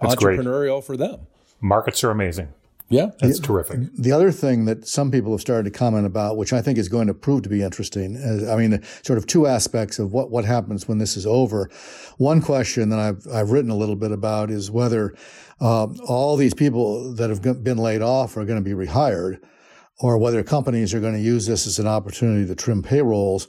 That's 0.00 0.16
entrepreneurial 0.16 0.76
great. 0.76 0.84
for 0.84 0.96
them. 0.96 1.26
Markets 1.60 2.02
are 2.02 2.10
amazing. 2.10 2.48
Yeah, 2.90 3.10
that's 3.20 3.38
the, 3.38 3.46
terrific. 3.46 3.80
The 3.98 4.12
other 4.12 4.32
thing 4.32 4.64
that 4.64 4.88
some 4.88 5.10
people 5.10 5.32
have 5.32 5.42
started 5.42 5.70
to 5.70 5.78
comment 5.78 6.06
about, 6.06 6.38
which 6.38 6.54
I 6.54 6.62
think 6.62 6.78
is 6.78 6.88
going 6.88 7.06
to 7.08 7.14
prove 7.14 7.42
to 7.42 7.48
be 7.48 7.62
interesting, 7.62 8.14
is, 8.14 8.48
I 8.48 8.56
mean, 8.56 8.82
sort 9.02 9.18
of 9.18 9.26
two 9.26 9.46
aspects 9.46 9.98
of 9.98 10.12
what, 10.12 10.30
what 10.30 10.46
happens 10.46 10.88
when 10.88 10.96
this 10.96 11.16
is 11.16 11.26
over. 11.26 11.70
One 12.16 12.40
question 12.40 12.88
that 12.88 12.98
I've, 12.98 13.26
I've 13.30 13.50
written 13.50 13.70
a 13.70 13.76
little 13.76 13.96
bit 13.96 14.10
about 14.10 14.50
is 14.50 14.70
whether 14.70 15.14
uh, 15.60 15.88
all 16.06 16.36
these 16.36 16.54
people 16.54 17.12
that 17.14 17.28
have 17.28 17.42
been 17.62 17.78
laid 17.78 18.00
off 18.00 18.36
are 18.38 18.44
going 18.46 18.62
to 18.62 18.64
be 18.64 18.86
rehired 18.86 19.40
or 20.00 20.16
whether 20.16 20.42
companies 20.42 20.94
are 20.94 21.00
going 21.00 21.14
to 21.14 21.20
use 21.20 21.46
this 21.46 21.66
as 21.66 21.78
an 21.78 21.86
opportunity 21.86 22.46
to 22.46 22.54
trim 22.54 22.82
payrolls. 22.82 23.48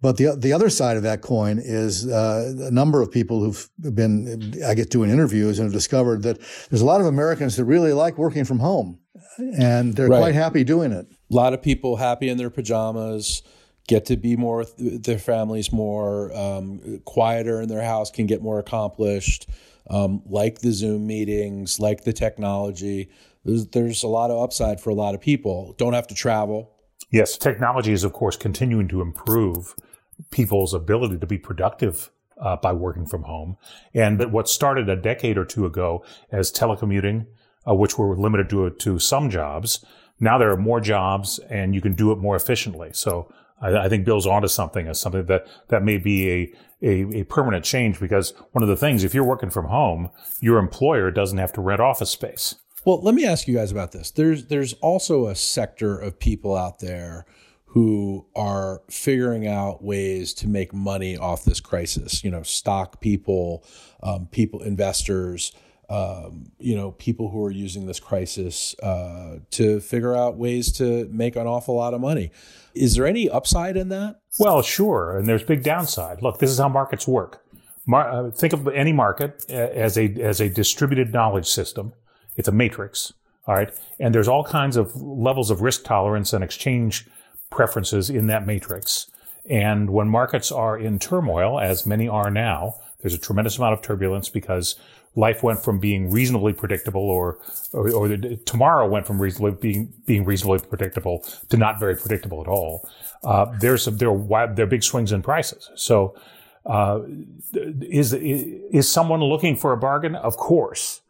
But 0.00 0.16
the 0.16 0.36
the 0.36 0.52
other 0.52 0.70
side 0.70 0.96
of 0.96 1.02
that 1.02 1.22
coin 1.22 1.58
is 1.58 2.06
uh, 2.06 2.54
a 2.60 2.70
number 2.70 3.02
of 3.02 3.10
people 3.10 3.42
who've 3.42 3.68
been, 3.94 4.54
I 4.64 4.74
get 4.74 4.90
doing 4.90 5.10
interviews 5.10 5.58
and 5.58 5.66
have 5.66 5.72
discovered 5.72 6.22
that 6.22 6.38
there's 6.70 6.82
a 6.82 6.86
lot 6.86 7.00
of 7.00 7.06
Americans 7.06 7.56
that 7.56 7.64
really 7.64 7.92
like 7.92 8.16
working 8.16 8.44
from 8.44 8.60
home, 8.60 9.00
and 9.38 9.96
they're 9.96 10.08
right. 10.08 10.20
quite 10.20 10.34
happy 10.34 10.62
doing 10.62 10.92
it. 10.92 11.06
A 11.30 11.34
lot 11.34 11.52
of 11.52 11.60
people 11.60 11.96
happy 11.96 12.28
in 12.28 12.38
their 12.38 12.50
pajamas, 12.50 13.42
get 13.88 14.06
to 14.06 14.16
be 14.16 14.36
more 14.36 14.58
with 14.58 15.02
their 15.02 15.18
families 15.18 15.72
more, 15.72 16.32
um, 16.36 17.00
quieter 17.04 17.60
in 17.60 17.68
their 17.68 17.82
house, 17.82 18.10
can 18.10 18.26
get 18.26 18.40
more 18.40 18.58
accomplished. 18.58 19.48
Um, 19.90 20.22
like 20.26 20.58
the 20.58 20.70
Zoom 20.70 21.06
meetings, 21.06 21.80
like 21.80 22.04
the 22.04 22.12
technology. 22.12 23.08
There's, 23.46 23.68
there's 23.68 24.02
a 24.02 24.06
lot 24.06 24.30
of 24.30 24.38
upside 24.38 24.82
for 24.82 24.90
a 24.90 24.94
lot 24.94 25.14
of 25.14 25.22
people. 25.22 25.74
Don't 25.78 25.94
have 25.94 26.06
to 26.08 26.14
travel. 26.14 26.70
Yes, 27.10 27.38
technology 27.38 27.94
is, 27.94 28.04
of 28.04 28.12
course, 28.12 28.36
continuing 28.36 28.86
to 28.88 29.00
improve 29.00 29.74
people's 30.30 30.74
ability 30.74 31.18
to 31.18 31.26
be 31.26 31.38
productive 31.38 32.10
uh, 32.40 32.56
by 32.56 32.72
working 32.72 33.06
from 33.06 33.24
home. 33.24 33.56
And 33.94 34.32
what 34.32 34.48
started 34.48 34.88
a 34.88 34.96
decade 34.96 35.38
or 35.38 35.44
two 35.44 35.66
ago 35.66 36.04
as 36.30 36.52
telecommuting, 36.52 37.26
uh, 37.68 37.74
which 37.74 37.98
were 37.98 38.16
limited 38.16 38.48
to, 38.50 38.70
to 38.70 38.98
some 38.98 39.30
jobs, 39.30 39.84
now 40.20 40.38
there 40.38 40.50
are 40.50 40.56
more 40.56 40.80
jobs 40.80 41.38
and 41.50 41.74
you 41.74 41.80
can 41.80 41.94
do 41.94 42.12
it 42.12 42.18
more 42.18 42.36
efficiently. 42.36 42.90
So 42.92 43.32
I, 43.60 43.76
I 43.76 43.88
think 43.88 44.04
Bill's 44.04 44.26
onto 44.26 44.48
something 44.48 44.86
as 44.86 45.00
something 45.00 45.26
that, 45.26 45.46
that 45.68 45.82
may 45.82 45.98
be 45.98 46.30
a, 46.30 46.52
a, 46.82 47.20
a, 47.20 47.24
permanent 47.24 47.64
change 47.64 47.98
because 47.98 48.32
one 48.52 48.62
of 48.62 48.68
the 48.68 48.76
things, 48.76 49.04
if 49.04 49.14
you're 49.14 49.24
working 49.24 49.50
from 49.50 49.66
home, 49.66 50.10
your 50.40 50.58
employer 50.58 51.10
doesn't 51.10 51.38
have 51.38 51.52
to 51.54 51.60
rent 51.60 51.80
office 51.80 52.10
space. 52.10 52.56
Well, 52.84 53.02
let 53.02 53.14
me 53.14 53.26
ask 53.26 53.48
you 53.48 53.54
guys 53.54 53.72
about 53.72 53.92
this. 53.92 54.10
There's 54.12 54.46
there's 54.46 54.72
also 54.74 55.26
a 55.26 55.34
sector 55.34 55.98
of 55.98 56.18
people 56.18 56.56
out 56.56 56.78
there 56.78 57.26
who 57.68 58.26
are 58.34 58.82
figuring 58.90 59.46
out 59.46 59.82
ways 59.82 60.32
to 60.32 60.48
make 60.48 60.72
money 60.72 61.16
off 61.16 61.44
this 61.44 61.60
crisis. 61.60 62.24
You 62.24 62.30
know, 62.30 62.42
stock 62.42 63.00
people, 63.00 63.64
um, 64.02 64.26
people, 64.26 64.62
investors. 64.62 65.52
Um, 65.90 66.52
you 66.58 66.76
know, 66.76 66.90
people 66.92 67.30
who 67.30 67.42
are 67.42 67.50
using 67.50 67.86
this 67.86 67.98
crisis 67.98 68.78
uh, 68.80 69.38
to 69.52 69.80
figure 69.80 70.14
out 70.14 70.36
ways 70.36 70.70
to 70.72 71.08
make 71.10 71.34
an 71.34 71.46
awful 71.46 71.76
lot 71.76 71.94
of 71.94 72.00
money. 72.02 72.30
Is 72.74 72.94
there 72.94 73.06
any 73.06 73.30
upside 73.30 73.74
in 73.74 73.88
that? 73.88 74.20
Well, 74.38 74.60
sure, 74.60 75.16
and 75.16 75.26
there's 75.26 75.42
big 75.42 75.62
downside. 75.62 76.20
Look, 76.20 76.40
this 76.40 76.50
is 76.50 76.58
how 76.58 76.68
markets 76.68 77.08
work. 77.08 77.42
Mar- 77.86 78.10
uh, 78.10 78.30
think 78.30 78.52
of 78.52 78.68
any 78.68 78.92
market 78.92 79.46
uh, 79.48 79.54
as 79.54 79.96
a 79.96 80.12
as 80.20 80.40
a 80.40 80.50
distributed 80.50 81.14
knowledge 81.14 81.46
system. 81.46 81.94
It's 82.36 82.48
a 82.48 82.52
matrix, 82.52 83.14
all 83.46 83.54
right, 83.54 83.72
and 83.98 84.14
there's 84.14 84.28
all 84.28 84.44
kinds 84.44 84.76
of 84.76 84.94
levels 84.94 85.50
of 85.50 85.62
risk 85.62 85.84
tolerance 85.84 86.34
and 86.34 86.44
exchange 86.44 87.06
preferences 87.50 88.10
in 88.10 88.26
that 88.28 88.46
matrix. 88.46 89.10
And 89.48 89.90
when 89.90 90.08
markets 90.08 90.52
are 90.52 90.78
in 90.78 90.98
turmoil, 90.98 91.58
as 91.58 91.86
many 91.86 92.08
are 92.08 92.30
now, 92.30 92.74
there's 93.00 93.14
a 93.14 93.18
tremendous 93.18 93.58
amount 93.58 93.74
of 93.74 93.82
turbulence 93.82 94.28
because 94.28 94.76
life 95.16 95.42
went 95.42 95.62
from 95.64 95.78
being 95.78 96.10
reasonably 96.10 96.52
predictable 96.52 97.00
or, 97.00 97.38
or, 97.72 97.90
or 97.90 98.08
the, 98.08 98.36
tomorrow 98.44 98.86
went 98.86 99.06
from 99.06 99.20
reasonably 99.20 99.52
being, 99.52 99.92
being 100.06 100.24
reasonably 100.24 100.58
predictable 100.58 101.24
to 101.48 101.56
not 101.56 101.80
very 101.80 101.96
predictable 101.96 102.40
at 102.40 102.46
all. 102.46 102.88
Uh, 103.24 103.46
there's 103.58 103.84
some, 103.84 103.96
there 103.96 104.10
are, 104.10 104.54
there 104.54 104.64
are 104.64 104.68
big 104.68 104.82
swings 104.82 105.12
in 105.12 105.22
prices. 105.22 105.70
So, 105.74 106.14
uh, 106.66 107.00
is, 107.54 108.12
is 108.12 108.90
someone 108.90 109.20
looking 109.20 109.56
for 109.56 109.72
a 109.72 109.76
bargain? 109.76 110.14
Of 110.14 110.36
course. 110.36 111.00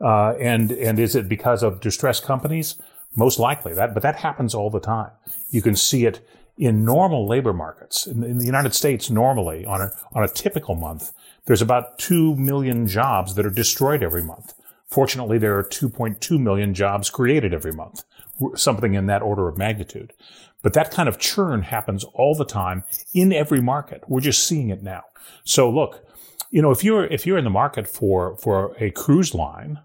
Uh, 0.00 0.34
and, 0.34 0.70
and 0.70 1.00
is 1.00 1.16
it 1.16 1.28
because 1.28 1.62
of 1.64 1.80
distressed 1.80 2.22
companies? 2.22 2.76
Most 3.16 3.38
likely 3.38 3.74
that, 3.74 3.94
but 3.94 4.02
that 4.02 4.16
happens 4.16 4.54
all 4.54 4.70
the 4.70 4.80
time. 4.80 5.10
You 5.50 5.62
can 5.62 5.74
see 5.74 6.04
it 6.04 6.26
in 6.58 6.84
normal 6.84 7.26
labor 7.26 7.52
markets. 7.52 8.06
In, 8.06 8.22
in, 8.24 8.38
the 8.38 8.46
United 8.46 8.74
States, 8.74 9.10
normally 9.10 9.64
on 9.64 9.80
a, 9.80 9.92
on 10.12 10.24
a 10.24 10.28
typical 10.28 10.74
month, 10.74 11.12
there's 11.46 11.62
about 11.62 11.98
2 11.98 12.36
million 12.36 12.86
jobs 12.86 13.36
that 13.36 13.46
are 13.46 13.50
destroyed 13.50 14.02
every 14.02 14.22
month. 14.22 14.54
Fortunately, 14.88 15.38
there 15.38 15.56
are 15.56 15.64
2.2 15.64 16.40
million 16.40 16.74
jobs 16.74 17.10
created 17.10 17.54
every 17.54 17.72
month, 17.72 18.04
something 18.56 18.94
in 18.94 19.06
that 19.06 19.22
order 19.22 19.48
of 19.48 19.56
magnitude. 19.56 20.12
But 20.62 20.72
that 20.72 20.90
kind 20.90 21.08
of 21.08 21.18
churn 21.18 21.62
happens 21.62 22.04
all 22.04 22.34
the 22.34 22.44
time 22.44 22.84
in 23.14 23.32
every 23.32 23.60
market. 23.60 24.02
We're 24.08 24.20
just 24.20 24.44
seeing 24.44 24.70
it 24.70 24.82
now. 24.82 25.04
So 25.44 25.70
look, 25.70 26.04
you 26.50 26.62
know, 26.62 26.70
if 26.70 26.82
you're, 26.82 27.06
if 27.06 27.26
you're 27.26 27.38
in 27.38 27.44
the 27.44 27.50
market 27.50 27.86
for, 27.86 28.36
for 28.38 28.74
a 28.80 28.90
cruise 28.90 29.34
line, 29.34 29.80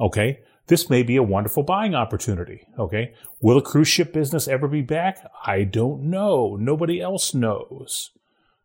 okay, 0.00 0.40
this 0.66 0.88
may 0.88 1.02
be 1.02 1.16
a 1.16 1.22
wonderful 1.22 1.62
buying 1.62 1.94
opportunity. 1.94 2.66
Okay. 2.78 3.12
Will 3.40 3.56
the 3.56 3.60
cruise 3.60 3.88
ship 3.88 4.12
business 4.12 4.48
ever 4.48 4.66
be 4.66 4.82
back? 4.82 5.30
I 5.46 5.64
don't 5.64 6.04
know. 6.04 6.56
Nobody 6.56 7.00
else 7.00 7.34
knows. 7.34 8.10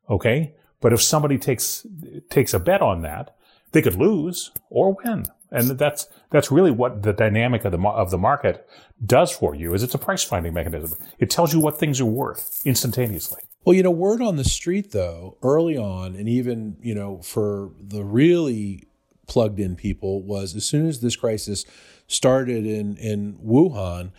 Okay. 0.10 0.53
But 0.82 0.94
if 0.94 1.01
somebody 1.01 1.38
takes, 1.38 1.86
takes 2.29 2.53
a 2.53 2.60
bet 2.60 2.82
on 2.82 3.01
that, 3.01 3.36
they 3.72 3.82
could 3.82 3.96
lose 3.96 4.51
or 4.70 4.98
win. 5.03 5.25
And 5.51 5.72
that's, 5.72 6.08
that's 6.29 6.51
really 6.51 6.72
what 6.72 7.03
the 7.03 7.12
dynamic 7.12 7.65
of 7.65 7.72
the, 7.72 7.79
of 7.79 8.12
the 8.12 8.18
market 8.18 8.68
does 9.03 9.32
for 9.32 9.56
you 9.56 9.74
is 9.74 9.84
it's 9.84 9.96
a 9.96 10.00
price 10.00 10.24
finding 10.24 10.53
mechanism. 10.53 10.98
It 11.18 11.29
tells 11.29 11.53
you 11.53 11.60
what 11.60 11.77
things 11.77 12.00
are 12.00 12.06
worth 12.06 12.62
instantaneously. 12.65 13.41
Well, 13.65 13.75
you 13.75 13.84
know, 13.84 13.91
word 13.91 14.22
on 14.22 14.38
the 14.38 14.44
street 14.44 14.91
though, 14.91 15.38
early 15.44 15.75
on, 15.75 16.15
and 16.15 16.29
even, 16.29 16.77
you 16.82 16.96
know, 16.96 17.22
for 17.22 17.72
the 17.79 18.03
really 18.03 18.88
plugged 19.29 19.59
in 19.59 19.77
people 19.77 20.21
was 20.24 20.55
as 20.55 20.65
soon 20.65 20.88
as 20.88 21.00
this 21.00 21.15
crisis 21.15 21.65
started 22.07 22.65
in, 22.65 22.98
in 22.98 23.36
Wuhan, 23.36 24.12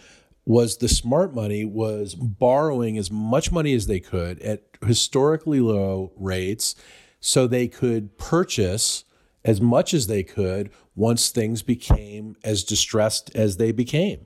was 0.46 0.78
the 0.78 0.88
smart 0.88 1.34
money 1.34 1.64
was 1.64 2.14
borrowing 2.14 2.96
as 2.96 3.10
much 3.10 3.52
money 3.52 3.74
as 3.74 3.86
they 3.86 4.00
could 4.00 4.40
at 4.40 4.62
historically 4.86 5.60
low 5.60 6.12
rates 6.16 6.74
so 7.20 7.46
they 7.46 7.68
could 7.68 8.16
purchase 8.16 9.04
as 9.44 9.60
much 9.60 9.92
as 9.92 10.06
they 10.06 10.22
could 10.22 10.70
once 10.94 11.28
things 11.28 11.62
became 11.62 12.36
as 12.42 12.64
distressed 12.64 13.30
as 13.34 13.58
they 13.58 13.72
became. 13.72 14.24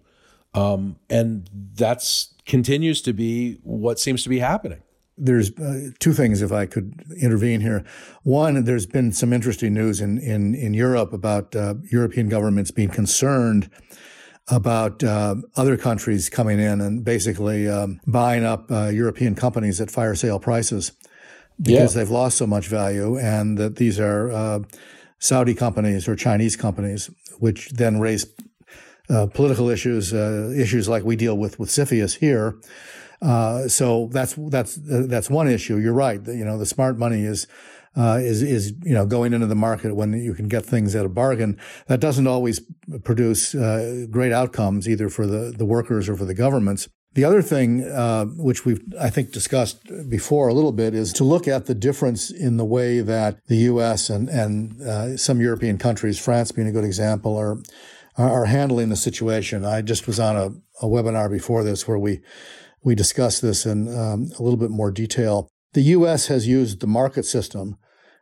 Um, 0.54 0.96
and 1.10 1.48
that's 1.52 2.34
continues 2.46 3.00
to 3.02 3.12
be 3.12 3.58
what 3.62 3.98
seems 3.98 4.22
to 4.22 4.28
be 4.28 4.38
happening 4.38 4.82
there's 5.16 5.56
uh, 5.58 5.90
two 6.00 6.12
things, 6.12 6.42
if 6.42 6.52
I 6.52 6.66
could 6.66 7.02
intervene 7.20 7.60
here. 7.60 7.84
One, 8.22 8.64
there's 8.64 8.86
been 8.86 9.12
some 9.12 9.32
interesting 9.32 9.74
news 9.74 10.00
in 10.00 10.18
in, 10.18 10.54
in 10.54 10.74
Europe 10.74 11.12
about 11.12 11.54
uh, 11.54 11.74
European 11.90 12.28
governments 12.28 12.70
being 12.70 12.90
concerned 12.90 13.70
about 14.48 15.02
uh, 15.02 15.36
other 15.56 15.76
countries 15.76 16.28
coming 16.28 16.58
in 16.58 16.80
and 16.80 17.04
basically 17.04 17.68
um, 17.68 18.00
buying 18.06 18.44
up 18.44 18.70
uh, 18.70 18.88
European 18.88 19.34
companies 19.34 19.80
at 19.80 19.90
fire 19.90 20.14
sale 20.14 20.38
prices 20.38 20.92
because 21.62 21.94
yeah. 21.94 22.02
they've 22.02 22.10
lost 22.10 22.36
so 22.36 22.46
much 22.46 22.66
value, 22.66 23.16
and 23.16 23.56
that 23.56 23.76
these 23.76 24.00
are 24.00 24.30
uh, 24.32 24.58
Saudi 25.20 25.54
companies 25.54 26.08
or 26.08 26.16
Chinese 26.16 26.56
companies, 26.56 27.08
which 27.38 27.70
then 27.70 28.00
raise 28.00 28.26
uh, 29.08 29.26
political 29.26 29.70
issues, 29.70 30.12
issues 30.12 30.88
like 30.88 31.04
we 31.04 31.14
deal 31.14 31.38
with 31.38 31.60
with 31.60 31.68
CFIUS 31.68 32.16
here. 32.16 32.56
Uh, 33.24 33.68
so 33.68 34.08
that's 34.12 34.34
that's 34.50 34.78
that's 34.82 35.30
one 35.30 35.48
issue. 35.48 35.78
You're 35.78 35.94
right. 35.94 36.20
You 36.26 36.44
know, 36.44 36.58
the 36.58 36.66
smart 36.66 36.98
money 36.98 37.24
is 37.24 37.46
uh, 37.96 38.18
is 38.20 38.42
is 38.42 38.74
you 38.82 38.92
know 38.92 39.06
going 39.06 39.32
into 39.32 39.46
the 39.46 39.54
market 39.54 39.94
when 39.94 40.12
you 40.12 40.34
can 40.34 40.46
get 40.46 40.64
things 40.64 40.94
at 40.94 41.06
a 41.06 41.08
bargain. 41.08 41.58
That 41.86 42.00
doesn't 42.00 42.26
always 42.26 42.60
produce 43.02 43.54
uh, 43.54 44.06
great 44.10 44.32
outcomes 44.32 44.86
either 44.86 45.08
for 45.08 45.26
the 45.26 45.54
the 45.56 45.64
workers 45.64 46.08
or 46.08 46.16
for 46.16 46.26
the 46.26 46.34
governments. 46.34 46.88
The 47.14 47.24
other 47.24 47.42
thing, 47.42 47.84
uh, 47.84 48.24
which 48.24 48.66
we've 48.66 48.82
I 49.00 49.08
think 49.08 49.32
discussed 49.32 49.88
before 50.08 50.48
a 50.48 50.54
little 50.54 50.72
bit, 50.72 50.94
is 50.94 51.12
to 51.14 51.24
look 51.24 51.48
at 51.48 51.64
the 51.64 51.74
difference 51.74 52.30
in 52.30 52.58
the 52.58 52.64
way 52.64 53.00
that 53.00 53.38
the 53.46 53.56
U.S. 53.72 54.10
and 54.10 54.28
and 54.28 54.82
uh, 54.82 55.16
some 55.16 55.40
European 55.40 55.78
countries, 55.78 56.18
France 56.18 56.52
being 56.52 56.68
a 56.68 56.72
good 56.72 56.84
example, 56.84 57.38
are 57.38 57.58
are 58.18 58.44
handling 58.44 58.90
the 58.90 58.96
situation. 58.96 59.64
I 59.64 59.80
just 59.80 60.06
was 60.06 60.20
on 60.20 60.36
a, 60.36 60.46
a 60.84 60.88
webinar 60.88 61.30
before 61.30 61.64
this 61.64 61.88
where 61.88 61.98
we 61.98 62.20
we 62.84 62.94
discuss 62.94 63.40
this 63.40 63.66
in 63.66 63.88
um, 63.88 64.30
a 64.38 64.42
little 64.42 64.58
bit 64.58 64.70
more 64.70 64.90
detail. 64.90 65.48
The 65.72 65.82
U.S. 65.82 66.28
has 66.28 66.46
used 66.46 66.80
the 66.80 66.86
market 66.86 67.24
system 67.24 67.76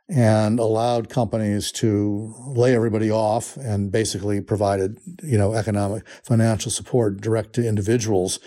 and 0.09 0.59
allowed 0.59 1.09
companies 1.09 1.73
to 1.73 2.35
lay 2.47 2.75
everybody 2.75 3.11
off 3.11 3.57
and 3.57 3.91
basically 3.93 4.41
provided, 4.41 4.99
you 5.23 5.37
know, 5.37 5.55
economic 5.55 6.07
financial 6.25 6.71
support 6.71 7.21
direct 7.21 7.55
to 7.55 7.67
individuals 7.67 8.39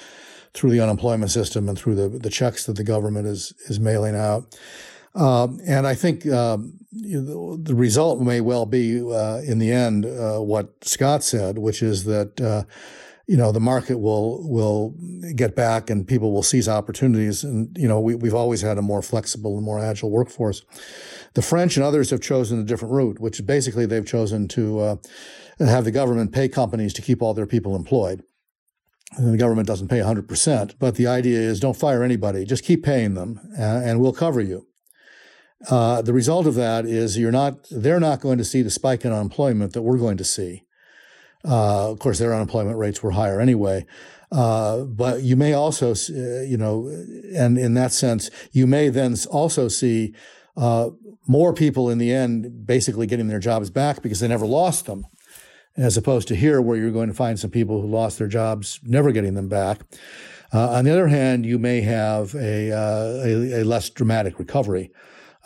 through 0.54 0.72
the 0.72 0.80
unemployment 0.80 1.32
system 1.32 1.68
and 1.68 1.78
through 1.78 1.96
the, 1.96 2.08
the 2.08 2.30
checks 2.30 2.66
that 2.66 2.78
the 2.78 2.84
government 2.84 3.28
is 3.28 3.54
is 3.68 3.80
mailing 3.80 4.16
out. 4.16 4.58
Um, 5.16 5.60
and 5.66 5.88
I 5.88 5.96
think 5.96 6.28
um, 6.28 6.78
the 6.92 7.74
result 7.74 8.22
may 8.22 8.42
well 8.42 8.66
be, 8.66 9.00
uh, 9.00 9.42
in 9.46 9.60
the 9.60 9.72
end, 9.72 10.06
uh, 10.06 10.40
what 10.40 10.84
Scott 10.84 11.24
said, 11.24 11.58
which 11.58 11.82
is 11.82 12.04
that 12.04 12.42
uh, 12.42 12.64
you 13.28 13.38
know 13.38 13.52
the 13.52 13.60
market 13.60 13.98
will 13.98 14.48
will 14.48 14.96
get 15.36 15.56
back 15.56 15.90
and 15.90 16.08
people 16.08 16.32
will 16.32 16.44
seize 16.44 16.70
opportunities. 16.70 17.44
And 17.44 17.76
you 17.78 17.88
know 17.88 18.00
we, 18.00 18.16
we've 18.16 18.36
always 18.36 18.62
had 18.62 18.78
a 18.78 18.82
more 18.82 19.02
flexible 19.02 19.56
and 19.56 19.66
more 19.66 19.80
agile 19.80 20.12
workforce. 20.12 20.64
The 21.34 21.42
French 21.42 21.76
and 21.76 21.86
others 21.86 22.12
have 22.12 22.22
chosen 22.22 22.60
a 22.60 22.64
different 22.64 22.94
route, 22.94 23.20
which 23.20 23.46
basically 23.46 23.86
they've 23.86 24.06
chosen 24.06 24.48
to 24.50 24.80
uh, 24.80 24.96
have 25.60 25.86
the 25.86 25.92
government 25.92 26.32
pay 26.32 26.48
companies 26.48 26.94
to 26.94 27.02
keep 27.02 27.22
all 27.22 27.34
their 27.34 27.46
people 27.46 27.76
employed. 27.76 28.24
And 29.18 29.34
the 29.34 29.38
government 29.38 29.68
doesn't 29.68 29.88
pay 29.88 30.00
100%, 30.00 30.76
but 30.80 30.96
the 30.96 31.08
idea 31.08 31.40
is 31.40 31.60
don't 31.60 31.78
fire 31.78 32.04
anybody, 32.04 32.44
just 32.44 32.66
keep 32.66 32.84
paying 32.84 33.14
them, 33.14 33.40
uh, 33.58 33.62
and 33.62 34.02
we'll 34.02 34.14
cover 34.14 34.42
you. 34.42 34.68
Uh, 35.70 36.02
the 36.02 36.12
result 36.12 36.46
of 36.46 36.56
that 36.56 36.86
is 36.86 37.18
you're 37.18 37.32
not, 37.32 37.66
they're 37.72 38.00
not 38.00 38.20
going 38.20 38.38
to 38.38 38.44
see 38.44 38.62
the 38.62 38.70
spike 38.70 39.06
in 39.06 39.14
unemployment 39.14 39.74
that 39.74 39.84
we're 39.84 39.98
going 39.98 40.18
to 40.18 40.26
see. 40.26 40.65
Uh, 41.48 41.92
of 41.92 42.00
course, 42.00 42.20
their 42.20 42.34
unemployment 42.34 42.78
rates 42.78 43.04
were 43.04 43.12
higher 43.12 43.40
anyway. 43.40 43.86
Uh, 44.32 44.82
but 44.82 45.22
you 45.22 45.36
may 45.36 45.54
also, 45.54 45.92
uh, 45.92 46.42
you 46.42 46.58
know, 46.58 46.88
and 47.36 47.58
in 47.58 47.74
that 47.76 47.92
sense, 47.92 48.30
you 48.52 48.66
may 48.66 48.90
then 48.90 49.16
also 49.30 49.68
see 49.68 50.14
uh, 50.58 50.90
more 51.28 51.54
people 51.54 51.90
in 51.90 51.98
the 51.98 52.12
end 52.12 52.66
basically 52.66 53.08
getting 53.08 53.28
their 53.28 53.40
jobs 53.40 53.70
back 53.70 54.02
because 54.02 54.20
they 54.20 54.28
never 54.28 54.46
lost 54.46 54.86
them, 54.86 55.06
as 55.78 55.96
opposed 55.98 56.28
to 56.28 56.36
here 56.36 56.62
where 56.62 56.78
you're 56.78 56.92
going 56.92 57.08
to 57.08 57.14
find 57.14 57.40
some 57.40 57.52
people 57.52 57.82
who 57.82 57.88
lost 57.88 58.18
their 58.18 58.28
jobs 58.28 58.80
never 58.84 59.12
getting 59.12 59.36
them 59.36 59.48
back. 59.48 59.82
Uh, 60.54 60.72
on 60.72 60.86
the 60.86 60.92
other 60.92 61.08
hand, 61.08 61.46
you 61.46 61.60
may 61.60 61.82
have 61.82 62.34
a, 62.36 62.70
a, 62.70 63.62
a 63.62 63.64
less 63.64 63.90
dramatic 63.90 64.40
recovery 64.40 64.92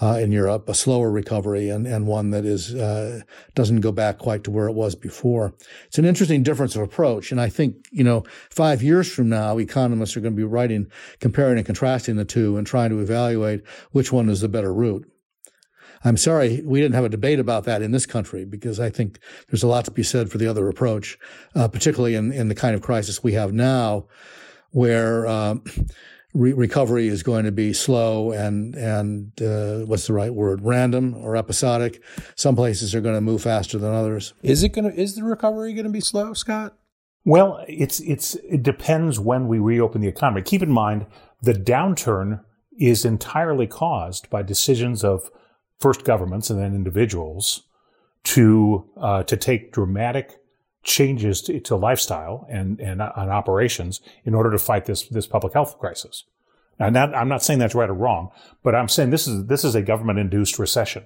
uh, 0.02 0.18
in 0.22 0.32
Europe, 0.32 0.70
a 0.70 0.74
slower 0.74 1.12
recovery 1.12 1.70
and, 1.70 1.86
and 1.86 2.08
one 2.08 2.30
that 2.32 2.46
is 2.46 2.74
uh, 2.74 3.22
doesn't 3.54 3.82
go 3.82 3.92
back 3.92 4.18
quite 4.18 4.44
to 4.46 4.52
where 4.52 4.68
it 4.68 4.74
was 4.74 4.96
before. 4.96 5.54
It's 5.88 5.98
an 5.98 6.06
interesting 6.06 6.42
difference 6.42 6.76
of 6.76 6.82
approach, 6.82 7.32
and 7.32 7.42
I 7.42 7.50
think 7.50 7.76
you 7.92 8.04
know 8.04 8.24
five 8.50 8.82
years 8.82 9.12
from 9.12 9.30
now, 9.30 9.58
economists 9.58 10.16
are 10.16 10.22
going 10.22 10.34
to 10.34 10.38
be 10.38 10.44
writing, 10.44 10.88
comparing 11.20 11.58
and 11.58 11.66
contrasting 11.66 12.16
the 12.16 12.26
two, 12.26 12.58
and 12.58 12.66
trying 12.66 12.90
to 12.92 13.00
evaluate 13.00 13.62
which 13.92 14.12
one 14.12 14.30
is 14.30 14.42
the 14.42 14.50
better 14.50 14.74
route. 14.74 15.06
I'm 16.06 16.18
sorry 16.18 16.62
we 16.64 16.80
didn't 16.80 16.96
have 16.96 17.04
a 17.04 17.10
debate 17.10 17.40
about 17.40 17.66
that 17.66 17.82
in 17.82 17.92
this 17.92 18.06
country 18.06 18.46
because 18.46 18.80
I 18.80 18.90
think 18.90 19.20
there's 19.50 19.64
a 19.64 19.68
lot 19.68 19.84
to 19.86 19.92
be 19.92 20.04
said 20.04 20.32
for 20.32 20.38
the 20.38 20.48
other 20.48 20.70
approach, 20.70 21.18
uh, 21.56 21.68
particularly 21.68 22.16
in, 22.16 22.32
in 22.32 22.48
the 22.48 22.56
kind 22.56 22.74
of 22.74 22.82
crisis 22.82 23.22
we 23.22 23.34
have 23.34 23.52
now, 23.52 24.08
where 24.72 25.28
uh, 25.28 25.56
re- 26.34 26.54
recovery 26.54 27.08
is 27.08 27.24
going 27.24 27.46
to 27.46 27.52
be 27.52 27.74
slow 27.74 28.32
and 28.32 28.76
and 28.76 29.42
uh, 29.42 29.86
what's 29.86 30.08
the 30.08 30.14
right 30.14 30.34
word? 30.34 30.62
Random 30.64 31.16
or 31.16 31.36
episodic. 31.36 32.02
Some 32.36 32.56
places 32.56 32.94
are 32.96 33.02
going 33.02 33.16
to 33.16 33.22
move 33.22 33.42
faster 33.42 33.78
than 33.78 33.94
others. 33.94 34.34
Is 34.44 34.64
it 34.64 34.70
going 34.70 34.92
to? 34.92 35.00
Is 35.00 35.16
the 35.16 35.24
recovery 35.24 35.74
going 35.74 35.86
to 35.86 35.92
be 35.92 36.02
slow, 36.02 36.34
Scott? 36.34 36.78
Well, 37.26 37.64
it's 37.68 38.00
it's 38.02 38.36
it 38.36 38.64
depends 38.64 39.20
when 39.20 39.48
we 39.48 39.60
reopen 39.60 40.02
the 40.02 40.08
economy. 40.08 40.42
Keep 40.42 40.64
in 40.64 40.72
mind 40.72 41.06
the 41.42 41.54
downturn 41.54 42.44
is 42.78 43.06
entirely 43.06 43.68
caused 43.68 44.30
by 44.30 44.42
decisions 44.42 45.04
of 45.04 45.30
first 45.80 46.04
governments 46.04 46.50
and 46.50 46.60
then 46.60 46.74
individuals 46.74 47.64
to 48.24 48.90
uh, 48.98 49.24
to 49.24 49.38
take 49.38 49.72
dramatic 49.72 50.39
changes 50.84 51.42
to, 51.44 51.60
to 51.60 51.76
lifestyle 51.76 52.48
and, 52.50 52.80
and, 52.80 53.02
and 53.02 53.30
operations 53.30 54.02
in 54.24 54.34
order 54.34 54.52
to 54.52 54.60
fight 54.60 54.86
this, 54.86 55.04
this 55.04 55.28
public 55.28 55.54
health 55.54 55.78
crisis. 55.80 56.26
And 56.80 56.96
that, 56.96 57.14
I'm 57.14 57.28
not 57.28 57.44
saying 57.44 57.60
that's 57.60 57.76
right 57.76 57.90
or 57.90 57.94
wrong, 57.94 58.32
but 58.64 58.74
I'm 58.74 58.88
saying 58.88 59.10
this 59.10 59.28
is, 59.28 59.48
this 59.48 59.66
is 59.66 59.76
a 59.76 59.82
government 59.82 60.20
induced 60.20 60.58
recession, 60.58 61.06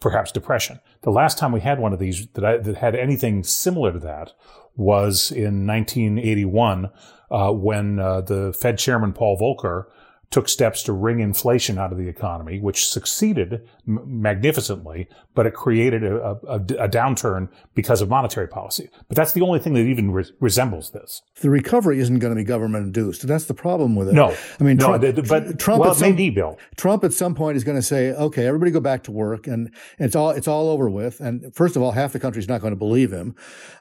perhaps 0.00 0.32
depression. 0.32 0.80
The 1.02 1.10
last 1.10 1.36
time 1.36 1.52
we 1.52 1.60
had 1.60 1.78
one 1.78 1.92
of 1.92 1.98
these 1.98 2.26
that, 2.28 2.44
I, 2.44 2.56
that 2.56 2.76
had 2.76 2.94
anything 2.94 3.44
similar 3.44 3.92
to 3.92 3.98
that 3.98 4.32
was 4.76 5.30
in 5.30 5.66
1981, 5.66 6.90
uh, 7.30 7.52
when 7.52 7.98
uh, 7.98 8.20
the 8.22 8.52
Fed 8.52 8.78
chairman 8.78 9.12
Paul 9.12 9.38
Volcker 9.38 9.86
took 10.30 10.48
steps 10.48 10.82
to 10.84 10.92
wring 10.92 11.20
inflation 11.20 11.78
out 11.78 11.92
of 11.92 11.98
the 11.98 12.08
economy, 12.08 12.58
which 12.58 12.88
succeeded 12.88 13.66
m- 13.86 14.00
magnificently, 14.04 15.08
but 15.34 15.46
it 15.46 15.54
created 15.54 16.04
a, 16.04 16.38
a, 16.46 16.56
a, 16.56 16.88
downturn 16.88 17.48
because 17.74 18.00
of 18.00 18.08
monetary 18.08 18.48
policy. 18.48 18.88
But 19.08 19.16
that's 19.16 19.32
the 19.32 19.42
only 19.42 19.58
thing 19.58 19.74
that 19.74 19.80
even 19.80 20.12
re- 20.12 20.30
resembles 20.40 20.90
this. 20.90 21.22
The 21.40 21.50
recovery 21.50 21.98
isn't 22.00 22.18
going 22.20 22.32
to 22.32 22.36
be 22.36 22.44
government 22.44 22.86
induced. 22.86 23.26
That's 23.26 23.46
the 23.46 23.54
problem 23.54 23.96
with 23.96 24.08
it. 24.08 24.14
No, 24.14 24.34
I 24.60 24.64
mean, 24.64 24.76
no, 24.76 24.98
Trump, 24.98 25.28
but 25.28 25.58
Trump 25.58 25.80
well, 25.80 25.90
at 25.90 25.96
some, 25.96 26.14
be, 26.14 26.30
Bill. 26.30 26.58
Trump 26.76 27.04
at 27.04 27.12
some 27.12 27.34
point 27.34 27.56
is 27.56 27.64
going 27.64 27.78
to 27.78 27.82
say, 27.82 28.12
"Okay, 28.12 28.46
everybody 28.46 28.70
go 28.70 28.80
back 28.80 29.02
to 29.04 29.12
work," 29.12 29.46
and 29.46 29.70
it's 29.98 30.14
all 30.14 30.30
it's 30.30 30.48
all 30.48 30.68
over 30.68 30.88
with. 30.88 31.20
And 31.20 31.54
first 31.54 31.76
of 31.76 31.82
all, 31.82 31.92
half 31.92 32.12
the 32.12 32.20
country's 32.20 32.48
not 32.48 32.60
going 32.60 32.72
to 32.72 32.78
believe 32.78 33.12
him. 33.12 33.34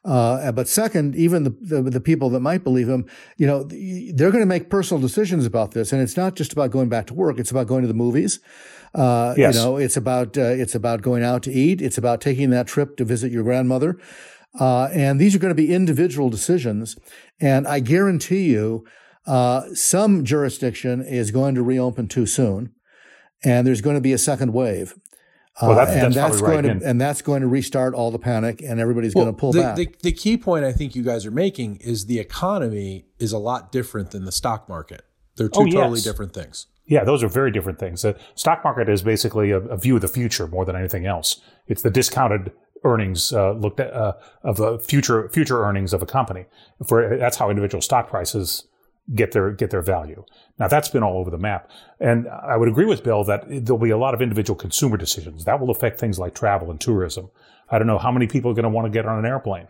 Uh, 0.03 0.51
but 0.51 0.67
second, 0.67 1.15
even 1.15 1.43
the, 1.43 1.55
the 1.61 1.81
the 1.83 2.01
people 2.01 2.29
that 2.31 2.39
might 2.39 2.63
believe 2.63 2.89
him, 2.89 3.07
you 3.37 3.47
know, 3.47 3.63
they're 3.63 4.31
going 4.31 4.41
to 4.41 4.47
make 4.47 4.69
personal 4.69 5.01
decisions 5.01 5.45
about 5.45 5.71
this, 5.71 5.93
and 5.93 6.01
it's 6.01 6.17
not 6.17 6.32
just 6.35 6.43
just 6.43 6.53
about 6.53 6.71
going 6.71 6.89
back 6.89 7.07
to 7.07 7.13
work. 7.13 7.39
It's 7.39 7.51
about 7.51 7.67
going 7.67 7.81
to 7.81 7.87
the 7.87 7.93
movies. 7.93 8.39
Uh, 8.93 9.33
yes. 9.37 9.55
You 9.55 9.61
know, 9.61 9.77
it's 9.77 9.97
about 9.97 10.37
uh, 10.37 10.41
it's 10.41 10.75
about 10.75 11.01
going 11.01 11.23
out 11.23 11.41
to 11.43 11.51
eat. 11.51 11.81
It's 11.81 11.97
about 11.97 12.21
taking 12.21 12.51
that 12.51 12.67
trip 12.67 12.97
to 12.97 13.05
visit 13.05 13.31
your 13.31 13.43
grandmother. 13.43 13.97
Uh, 14.59 14.89
and 14.93 15.19
these 15.19 15.33
are 15.33 15.39
going 15.39 15.55
to 15.55 15.55
be 15.55 15.73
individual 15.73 16.29
decisions. 16.29 16.95
And 17.39 17.67
I 17.67 17.79
guarantee 17.79 18.43
you, 18.43 18.85
uh, 19.25 19.73
some 19.73 20.23
jurisdiction 20.23 21.01
is 21.01 21.31
going 21.31 21.55
to 21.55 21.63
reopen 21.63 22.07
too 22.07 22.27
soon, 22.27 22.73
and 23.43 23.65
there's 23.65 23.81
going 23.81 23.95
to 23.95 24.01
be 24.01 24.13
a 24.13 24.17
second 24.17 24.53
wave. 24.53 24.93
Well, 25.61 25.75
that's, 25.75 25.91
uh, 25.91 25.93
and 25.93 26.13
that's, 26.13 26.15
that's 26.15 26.41
going 26.41 26.65
right. 26.65 26.79
to 26.79 26.85
and 26.85 26.99
that's 26.99 27.21
going 27.21 27.41
to 27.41 27.47
restart 27.47 27.93
all 27.95 28.11
the 28.11 28.19
panic, 28.19 28.61
and 28.61 28.79
everybody's 28.79 29.15
well, 29.15 29.25
going 29.25 29.35
to 29.35 29.39
pull 29.39 29.53
the, 29.53 29.61
back. 29.61 29.75
The, 29.75 29.95
the 30.03 30.11
key 30.11 30.37
point 30.37 30.65
I 30.65 30.71
think 30.71 30.93
you 30.93 31.03
guys 31.03 31.25
are 31.25 31.31
making 31.31 31.77
is 31.77 32.05
the 32.05 32.19
economy 32.19 33.05
is 33.17 33.31
a 33.31 33.39
lot 33.39 33.71
different 33.71 34.11
than 34.11 34.25
the 34.25 34.31
stock 34.31 34.67
market. 34.67 35.03
They're 35.35 35.49
two 35.49 35.61
oh, 35.61 35.65
totally 35.65 35.99
yes. 35.99 36.03
different 36.03 36.33
things. 36.33 36.67
Yeah, 36.85 37.03
those 37.03 37.23
are 37.23 37.27
very 37.27 37.51
different 37.51 37.79
things. 37.79 38.01
The 38.01 38.17
stock 38.35 38.63
market 38.63 38.89
is 38.89 39.01
basically 39.01 39.51
a, 39.51 39.59
a 39.59 39.77
view 39.77 39.95
of 39.95 40.01
the 40.01 40.07
future 40.07 40.47
more 40.47 40.65
than 40.65 40.75
anything 40.75 41.05
else. 41.05 41.41
It's 41.67 41.81
the 41.81 41.89
discounted 41.89 42.51
earnings 42.83 43.31
uh, 43.31 43.53
looked 43.53 43.79
at 43.79 43.93
uh, 43.93 44.13
of 44.43 44.57
the 44.57 44.79
future 44.79 45.29
future 45.29 45.63
earnings 45.63 45.93
of 45.93 46.01
a 46.01 46.05
company. 46.05 46.45
For 46.85 47.17
that's 47.17 47.37
how 47.37 47.49
individual 47.49 47.81
stock 47.81 48.09
prices 48.09 48.67
get 49.15 49.31
their 49.31 49.51
get 49.51 49.69
their 49.69 49.81
value. 49.81 50.25
Now 50.59 50.67
that's 50.67 50.89
been 50.89 51.03
all 51.03 51.17
over 51.17 51.29
the 51.29 51.37
map, 51.37 51.69
and 51.99 52.27
I 52.27 52.57
would 52.57 52.69
agree 52.69 52.85
with 52.85 53.03
Bill 53.03 53.23
that 53.23 53.45
there'll 53.47 53.77
be 53.77 53.89
a 53.89 53.97
lot 53.97 54.13
of 54.13 54.21
individual 54.21 54.57
consumer 54.57 54.97
decisions 54.97 55.45
that 55.45 55.59
will 55.59 55.69
affect 55.69 55.99
things 55.99 56.19
like 56.19 56.35
travel 56.35 56.69
and 56.69 56.79
tourism. 56.79 57.29
I 57.69 57.77
don't 57.77 57.87
know 57.87 57.97
how 57.97 58.11
many 58.11 58.27
people 58.27 58.51
are 58.51 58.53
going 58.53 58.63
to 58.63 58.69
want 58.69 58.85
to 58.85 58.91
get 58.91 59.05
on 59.05 59.17
an 59.19 59.25
airplane. 59.25 59.67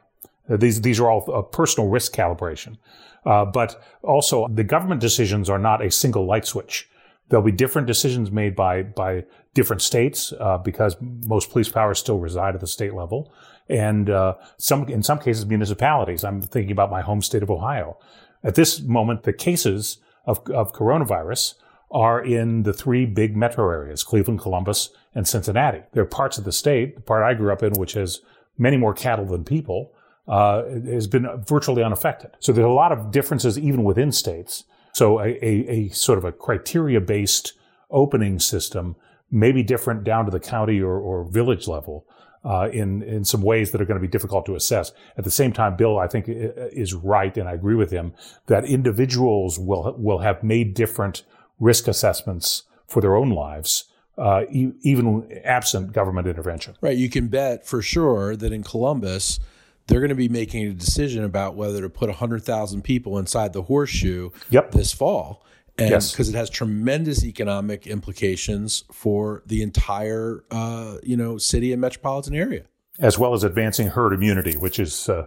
These 0.49 0.81
these 0.81 0.99
are 0.99 1.09
all 1.09 1.23
a 1.33 1.43
personal 1.43 1.89
risk 1.89 2.13
calibration. 2.13 2.77
Uh, 3.25 3.45
but 3.45 3.81
also, 4.01 4.47
the 4.49 4.63
government 4.63 4.99
decisions 4.99 5.49
are 5.49 5.59
not 5.59 5.83
a 5.83 5.89
single 5.89 6.25
light 6.25 6.45
switch. 6.45 6.89
There'll 7.29 7.45
be 7.45 7.53
different 7.53 7.87
decisions 7.87 8.31
made 8.31 8.55
by 8.55 8.83
by 8.83 9.23
different 9.53 9.81
states 9.81 10.33
uh, 10.39 10.57
because 10.57 10.97
most 10.99 11.51
police 11.51 11.69
powers 11.69 11.99
still 11.99 12.19
reside 12.19 12.55
at 12.55 12.61
the 12.61 12.67
state 12.67 12.93
level, 12.93 13.33
and 13.69 14.09
uh, 14.09 14.35
some 14.57 14.87
in 14.89 15.01
some 15.01 15.19
cases 15.19 15.45
municipalities. 15.45 16.23
I'm 16.23 16.41
thinking 16.41 16.71
about 16.71 16.91
my 16.91 17.01
home 17.01 17.21
state 17.21 17.43
of 17.43 17.49
Ohio. 17.49 17.97
At 18.43 18.55
this 18.55 18.81
moment, 18.81 19.23
the 19.23 19.31
cases 19.31 19.99
of, 20.25 20.39
of 20.49 20.73
coronavirus 20.73 21.55
are 21.91 22.21
in 22.21 22.63
the 22.63 22.73
three 22.73 23.05
big 23.05 23.37
metro 23.37 23.69
areas: 23.69 24.03
Cleveland, 24.03 24.41
Columbus, 24.41 24.89
and 25.15 25.25
Cincinnati. 25.25 25.83
There 25.93 26.03
are 26.03 26.07
parts 26.07 26.37
of 26.37 26.43
the 26.43 26.51
state, 26.51 26.95
the 26.95 27.01
part 27.01 27.23
I 27.23 27.33
grew 27.33 27.53
up 27.53 27.63
in, 27.63 27.71
which 27.73 27.93
has 27.93 28.19
many 28.57 28.75
more 28.75 28.93
cattle 28.93 29.25
than 29.25 29.45
people, 29.45 29.93
uh, 30.27 30.63
has 30.85 31.07
been 31.07 31.27
virtually 31.45 31.83
unaffected. 31.83 32.31
So 32.39 32.51
there's 32.51 32.65
a 32.65 32.69
lot 32.69 32.91
of 32.91 33.11
differences 33.11 33.57
even 33.57 33.83
within 33.83 34.11
states. 34.11 34.63
So 34.93 35.19
a, 35.19 35.37
a, 35.43 35.69
a 35.69 35.89
sort 35.89 36.17
of 36.17 36.25
a 36.25 36.31
criteria 36.31 37.01
based 37.01 37.53
opening 37.89 38.39
system 38.39 38.95
may 39.31 39.51
be 39.51 39.63
different 39.63 40.03
down 40.03 40.25
to 40.25 40.31
the 40.31 40.39
county 40.39 40.81
or, 40.81 40.97
or 40.97 41.23
village 41.23 41.67
level. 41.67 42.05
Uh, 42.45 42.67
in 42.73 43.01
in 43.03 43.23
some 43.23 43.41
ways 43.41 43.71
that 43.71 43.79
are 43.79 43.85
going 43.85 43.97
to 43.97 44.05
be 44.05 44.11
difficult 44.11 44.45
to 44.45 44.53
assess. 44.53 44.91
At 45.17 45.23
the 45.23 45.31
same 45.31 45.53
time, 45.53 45.77
Bill, 45.77 45.97
I 45.97 46.07
think 46.07 46.25
is 46.27 46.93
right, 46.93 47.37
and 47.37 47.47
I 47.47 47.53
agree 47.53 47.75
with 47.75 47.89
him 47.89 48.11
that 48.47 48.65
individuals 48.65 49.57
will 49.57 49.95
will 49.97 50.17
have 50.17 50.43
made 50.43 50.73
different 50.73 51.23
risk 51.57 51.87
assessments 51.87 52.63
for 52.85 52.99
their 52.99 53.15
own 53.15 53.29
lives, 53.29 53.85
uh, 54.17 54.43
even 54.49 55.31
absent 55.45 55.93
government 55.93 56.27
intervention. 56.27 56.75
Right. 56.81 56.97
You 56.97 57.09
can 57.09 57.29
bet 57.29 57.65
for 57.65 57.81
sure 57.81 58.35
that 58.35 58.51
in 58.51 58.61
Columbus, 58.61 59.39
they're 59.87 59.99
going 59.99 60.09
to 60.09 60.15
be 60.15 60.29
making 60.29 60.65
a 60.65 60.73
decision 60.73 61.23
about 61.23 61.55
whether 61.55 61.81
to 61.81 61.89
put 61.89 62.09
100,000 62.09 62.83
people 62.83 63.17
inside 63.17 63.53
the 63.53 63.63
horseshoe 63.63 64.29
yep. 64.49 64.71
this 64.71 64.93
fall. 64.93 65.45
And 65.77 65.89
yes. 65.89 66.11
because 66.11 66.29
it 66.29 66.35
has 66.35 66.49
tremendous 66.49 67.25
economic 67.25 67.87
implications 67.87 68.83
for 68.91 69.41
the 69.45 69.63
entire, 69.63 70.43
uh, 70.51 70.97
you 71.01 71.17
know, 71.17 71.37
city 71.37 71.71
and 71.71 71.81
metropolitan 71.81 72.35
area, 72.35 72.65
as 72.99 73.17
well 73.17 73.33
as 73.33 73.43
advancing 73.43 73.87
herd 73.87 74.13
immunity, 74.13 74.55
which 74.55 74.79
is 74.79 75.09
uh, 75.09 75.25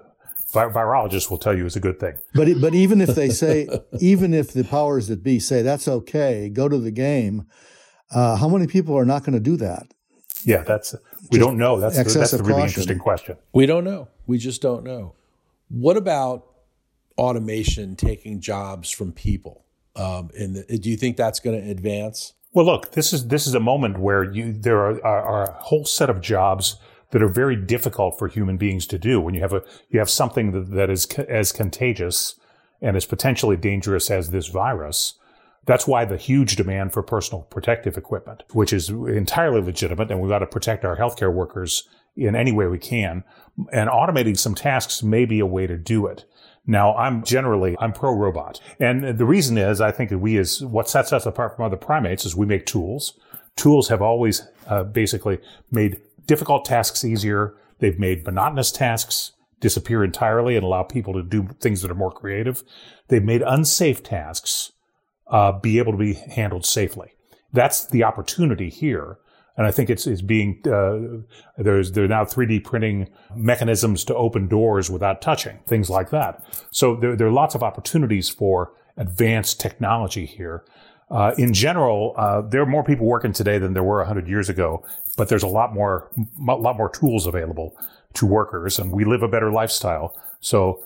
virologists 0.53 1.31
will 1.31 1.39
tell 1.39 1.57
you 1.57 1.67
is 1.67 1.75
a 1.75 1.81
good 1.81 1.99
thing. 1.99 2.17
But 2.33 2.61
but 2.61 2.75
even 2.75 3.01
if 3.01 3.17
they 3.17 3.29
say, 3.29 3.69
even 4.01 4.33
if 4.33 4.53
the 4.53 4.63
powers 4.63 5.09
that 5.09 5.25
be 5.25 5.41
say 5.41 5.63
that's 5.63 5.89
okay, 5.89 6.49
go 6.49 6.69
to 6.69 6.79
the 6.79 6.93
game, 6.93 7.47
Uh, 8.15 8.37
how 8.37 8.49
many 8.49 8.67
people 8.67 8.97
are 8.97 9.05
not 9.05 9.25
going 9.25 9.35
to 9.35 9.41
do 9.41 9.57
that? 9.57 9.93
Yeah, 10.45 10.63
that's 10.63 10.95
we 11.31 11.39
don't 11.39 11.59
know. 11.59 11.81
That's 11.81 11.97
the, 11.97 12.19
that's 12.19 12.31
the 12.33 12.39
really 12.39 12.63
caution. 12.63 12.67
interesting 12.67 12.99
question. 12.99 13.37
We 13.53 13.67
don't 13.67 13.85
know. 13.85 14.09
We 14.27 14.39
just 14.39 14.63
don't 14.63 14.85
know. 14.85 15.15
What 15.69 15.97
about 15.97 16.47
automation 17.19 17.97
taking 17.97 18.41
jobs 18.41 18.91
from 18.91 19.13
people? 19.13 19.65
Um, 19.95 20.31
and 20.39 20.57
the, 20.57 20.79
do 20.79 20.91
you 20.91 20.97
think 20.97 21.17
that's 21.17 21.41
going 21.41 21.61
to 21.61 21.71
advance? 21.71 22.35
Well, 22.53 22.67
look, 22.67 22.93
this 22.93 23.13
is 23.13 23.29
this 23.29 23.47
is 23.47 23.55
a 23.55 23.61
moment 23.61 23.99
where 23.99 24.25
you 24.25 24.53
there 24.53 24.79
are, 24.79 25.05
are, 25.05 25.23
are 25.23 25.51
a 25.51 25.53
whole 25.63 25.85
set 25.85 26.09
of 26.09 26.21
jobs 26.21 26.77
that 27.11 27.23
are 27.23 27.29
very 27.29 27.57
difficult 27.57 28.19
for 28.19 28.29
human 28.29 28.57
beings 28.57 28.87
to 28.89 28.99
do 28.99 29.21
when 29.21 29.35
you 29.35 29.41
have 29.41 29.53
a 29.53 29.63
you 29.91 29.99
have 29.99 30.11
something 30.11 30.53
that, 30.53 30.71
that 30.73 30.91
is 30.91 31.07
ca- 31.07 31.25
as 31.29 31.53
contagious 31.53 32.39
and 32.81 32.97
as 32.97 33.05
potentially 33.07 33.57
dangerous 33.57 34.11
as 34.11 34.31
this 34.31 34.49
virus. 34.49 35.15
That's 35.67 35.87
why 35.87 36.05
the 36.05 36.17
huge 36.17 36.57
demand 36.57 36.93
for 36.93 37.03
personal 37.03 37.43
protective 37.43 37.97
equipment, 37.97 38.45
which 38.53 38.73
is 38.73 38.89
entirely 38.89 39.61
legitimate, 39.61 40.11
and 40.11 40.21
we've 40.21 40.31
got 40.31 40.39
to 40.39 40.47
protect 40.47 40.85
our 40.85 40.97
healthcare 40.97 41.33
workers 41.33 41.89
in 42.17 42.35
any 42.35 42.53
way 42.53 42.67
we 42.67 42.79
can. 42.79 43.25
And 43.73 43.91
automating 43.91 44.39
some 44.39 44.55
tasks 44.55 45.03
may 45.03 45.25
be 45.25 45.41
a 45.41 45.47
way 45.47 45.67
to 45.67 45.77
do 45.77 46.07
it. 46.07 46.25
Now, 46.67 46.97
I'm 46.97 47.23
generally, 47.23 47.77
I'm 47.79 47.93
pro 47.93 48.13
robot. 48.13 48.61
And 48.81 49.19
the 49.19 49.27
reason 49.27 49.59
is 49.59 49.81
I 49.81 49.93
think 49.93 50.11
that 50.11 50.19
we 50.19 50.39
as, 50.39 50.65
what 50.65 50.89
sets 50.89 51.13
us 51.13 51.27
apart 51.27 51.57
from 51.57 51.65
other 51.65 51.77
primates 51.77 52.25
is 52.25 52.35
we 52.35 52.47
make 52.47 52.67
tools. 52.67 53.19
Tools 53.57 53.89
have 53.89 54.03
always 54.03 54.47
uh, 54.67 54.85
basically 54.85 55.39
made 55.71 56.01
difficult 56.27 56.65
tasks 56.65 57.05
easier. 57.05 57.55
They've 57.79 57.99
made 57.99 58.25
monotonous 58.25 58.73
tasks 58.73 59.33
disappear 59.61 60.05
entirely 60.05 60.57
and 60.57 60.65
allow 60.65 60.83
people 60.83 61.15
to 61.15 61.23
do 61.23 61.49
things 61.61 61.83
that 61.83 61.91
are 61.91 61.95
more 61.95 62.13
creative. 62.13 62.63
They've 63.09 63.23
made 63.23 63.43
unsafe 63.43 64.03
tasks 64.03 64.73
uh, 65.29 65.53
be 65.53 65.79
able 65.79 65.93
to 65.93 65.99
be 65.99 66.15
handled 66.15 66.65
safely. 66.65 67.13
That's 67.53 67.87
the 67.87 68.05
opportunity 68.05 68.71
here. 68.71 69.19
And 69.57 69.67
I 69.67 69.71
think 69.71 69.89
it's, 69.89 70.07
it's 70.07 70.21
being, 70.21 70.61
uh, 70.67 71.25
there's, 71.57 71.93
there 71.93 72.05
are 72.05 72.09
now 72.09 72.25
3D 72.25 72.63
printing 72.63 73.09
mechanisms 73.35 74.05
to 74.05 74.15
open 74.15 74.49
doors 74.49 74.91
without 74.91 75.23
touching, 75.23 75.61
things 75.67 75.89
like 75.89 76.11
that. 76.11 76.45
So 76.71 76.95
there, 76.95 77.17
there 77.17 77.27
are 77.27 77.33
lots 77.33 77.55
of 77.55 77.63
opportunities 77.63 78.29
for 78.29 78.73
advanced 78.99 79.59
technology 79.59 80.27
here. 80.27 80.63
Uh, 81.11 81.33
in 81.39 81.55
general, 81.55 82.15
uh, 82.17 82.43
there 82.43 82.61
are 82.61 82.67
more 82.67 82.85
people 82.85 83.07
working 83.07 83.33
today 83.33 83.59
than 83.59 83.73
there 83.73 83.83
were 83.83 83.99
100 83.99 84.29
years 84.29 84.49
ago, 84.49 84.85
but 85.17 85.29
there's 85.29 85.45
a 85.45 85.49
lot 85.49 85.73
more, 85.73 86.11
a 86.49 86.55
lot 86.55 86.77
more 86.77 86.91
tools 86.91 87.27
available 87.27 87.77
to 88.15 88.27
workers, 88.27 88.79
and 88.79 88.91
we 88.91 89.05
live 89.05 89.23
a 89.23 89.29
better 89.29 89.53
lifestyle. 89.53 90.17
So, 90.41 90.83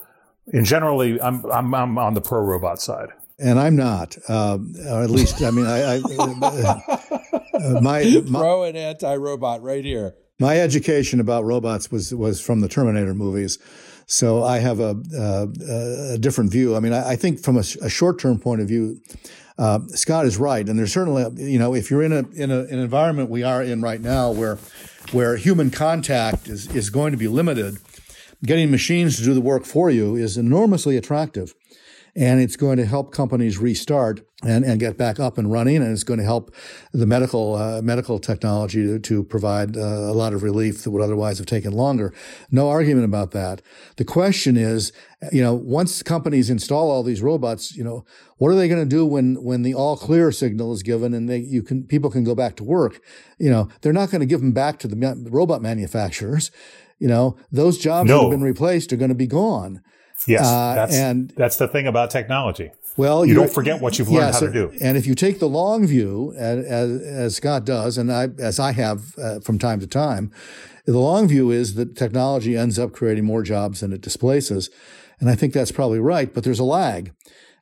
in 0.47 0.65
generally, 0.65 1.19
I'm 1.21 1.45
I'm, 1.45 1.73
I'm 1.73 1.97
on 1.97 2.13
the 2.13 2.21
pro 2.21 2.41
robot 2.41 2.81
side. 2.81 3.09
And 3.39 3.59
I'm 3.59 3.75
not, 3.75 4.17
um, 4.29 4.73
or 4.87 5.01
at 5.01 5.09
least, 5.09 5.41
I 5.41 5.51
mean, 5.51 5.65
I, 5.65 5.95
I 5.95 6.01
uh, 7.53 7.81
my, 7.81 8.03
my 8.27 8.39
Pro 8.39 8.63
and 8.63 8.77
anti 8.77 9.15
robot 9.15 9.61
right 9.61 9.83
here. 9.83 10.15
my 10.39 10.59
education 10.59 11.19
about 11.19 11.43
robots 11.43 11.91
was 11.91 12.13
was 12.13 12.39
from 12.41 12.61
the 12.61 12.67
Terminator 12.67 13.13
movies, 13.13 13.57
so 14.05 14.43
I 14.43 14.59
have 14.59 14.79
a, 14.79 14.95
a, 15.17 16.13
a 16.13 16.17
different 16.17 16.51
view. 16.51 16.75
I 16.75 16.79
mean, 16.79 16.93
I, 16.93 17.11
I 17.11 17.15
think 17.15 17.41
from 17.41 17.57
a, 17.57 17.63
a 17.81 17.89
short 17.89 18.19
term 18.19 18.39
point 18.39 18.61
of 18.61 18.67
view, 18.67 18.99
uh, 19.57 19.79
Scott 19.87 20.25
is 20.25 20.37
right, 20.37 20.67
and 20.67 20.77
there's 20.77 20.93
certainly, 20.93 21.25
you 21.41 21.59
know, 21.59 21.73
if 21.73 21.89
you're 21.91 22.03
in 22.03 22.11
a 22.11 22.23
in 22.33 22.51
a, 22.51 22.61
an 22.61 22.79
environment 22.79 23.29
we 23.29 23.43
are 23.43 23.63
in 23.63 23.81
right 23.81 24.01
now 24.01 24.31
where 24.31 24.57
where 25.11 25.35
human 25.37 25.71
contact 25.71 26.47
is 26.47 26.67
is 26.75 26.89
going 26.89 27.11
to 27.11 27.17
be 27.17 27.27
limited, 27.27 27.77
getting 28.43 28.71
machines 28.71 29.17
to 29.17 29.23
do 29.23 29.33
the 29.33 29.41
work 29.41 29.65
for 29.65 29.89
you 29.89 30.15
is 30.15 30.37
enormously 30.37 30.97
attractive. 30.97 31.53
And 32.15 32.41
it's 32.41 32.57
going 32.57 32.77
to 32.77 32.85
help 32.85 33.13
companies 33.13 33.57
restart 33.57 34.21
and, 34.43 34.65
and 34.65 34.79
get 34.79 34.97
back 34.97 35.19
up 35.19 35.37
and 35.37 35.51
running. 35.51 35.77
And 35.77 35.91
it's 35.91 36.03
going 36.03 36.19
to 36.19 36.25
help 36.25 36.53
the 36.91 37.05
medical, 37.05 37.55
uh, 37.55 37.81
medical 37.81 38.19
technology 38.19 38.85
to, 38.85 38.99
to 38.99 39.23
provide 39.23 39.77
uh, 39.77 39.79
a 39.79 40.13
lot 40.13 40.33
of 40.33 40.43
relief 40.43 40.83
that 40.83 40.91
would 40.91 41.01
otherwise 41.01 41.37
have 41.37 41.47
taken 41.47 41.71
longer. 41.71 42.13
No 42.49 42.69
argument 42.69 43.05
about 43.05 43.31
that. 43.31 43.61
The 43.95 44.05
question 44.05 44.57
is, 44.57 44.91
you 45.31 45.41
know, 45.41 45.53
once 45.53 46.03
companies 46.03 46.49
install 46.49 46.91
all 46.91 47.03
these 47.03 47.21
robots, 47.21 47.75
you 47.75 47.83
know, 47.83 48.03
what 48.37 48.49
are 48.49 48.55
they 48.55 48.67
going 48.67 48.81
to 48.81 48.95
do 48.95 49.05
when, 49.05 49.41
when 49.43 49.61
the 49.61 49.75
all 49.75 49.95
clear 49.95 50.31
signal 50.31 50.73
is 50.73 50.83
given 50.83 51.13
and 51.13 51.29
they, 51.29 51.37
you 51.37 51.61
can, 51.61 51.83
people 51.85 52.09
can 52.09 52.23
go 52.23 52.35
back 52.35 52.55
to 52.57 52.63
work? 52.63 52.99
You 53.37 53.51
know, 53.51 53.69
they're 53.81 53.93
not 53.93 54.09
going 54.09 54.21
to 54.21 54.25
give 54.25 54.41
them 54.41 54.51
back 54.51 54.79
to 54.79 54.87
the 54.87 55.29
robot 55.29 55.61
manufacturers. 55.61 56.51
You 56.97 57.07
know, 57.07 57.37
those 57.51 57.77
jobs 57.77 58.09
that 58.09 58.19
have 58.19 58.31
been 58.31 58.43
replaced 58.43 58.91
are 58.91 58.97
going 58.97 59.09
to 59.09 59.15
be 59.15 59.27
gone. 59.27 59.81
Yes, 60.27 60.45
Uh, 60.45 60.75
that's 60.75 60.95
and- 60.95 61.33
that's 61.35 61.57
the 61.57 61.67
thing 61.67 61.87
about 61.87 62.09
technology. 62.11 62.71
Well, 62.97 63.25
You 63.25 63.33
don't 63.33 63.49
forget 63.51 63.81
what 63.81 63.97
you've 63.97 64.09
learned 64.09 64.33
how 64.33 64.39
to 64.41 64.51
do. 64.51 64.71
And 64.81 64.97
if 64.97 65.07
you 65.07 65.15
take 65.15 65.39
the 65.39 65.47
long 65.47 65.87
view, 65.87 66.33
as, 66.37 66.65
as, 66.65 67.01
as 67.01 67.35
Scott 67.35 67.65
does, 67.65 67.97
and 67.97 68.11
I, 68.11 68.27
as 68.37 68.59
I 68.59 68.73
have 68.73 69.17
uh, 69.17 69.39
from 69.39 69.57
time 69.57 69.79
to 69.79 69.87
time, 69.87 70.29
the 70.85 70.99
long 70.99 71.27
view 71.27 71.51
is 71.51 71.75
that 71.75 71.95
technology 71.95 72.57
ends 72.57 72.77
up 72.77 72.91
creating 72.91 73.23
more 73.23 73.43
jobs 73.43 73.79
than 73.79 73.93
it 73.93 74.01
displaces. 74.01 74.69
And 75.21 75.29
I 75.29 75.35
think 75.35 75.53
that's 75.53 75.71
probably 75.71 75.99
right, 75.99 76.33
but 76.33 76.43
there's 76.43 76.59
a 76.59 76.65
lag. 76.65 77.13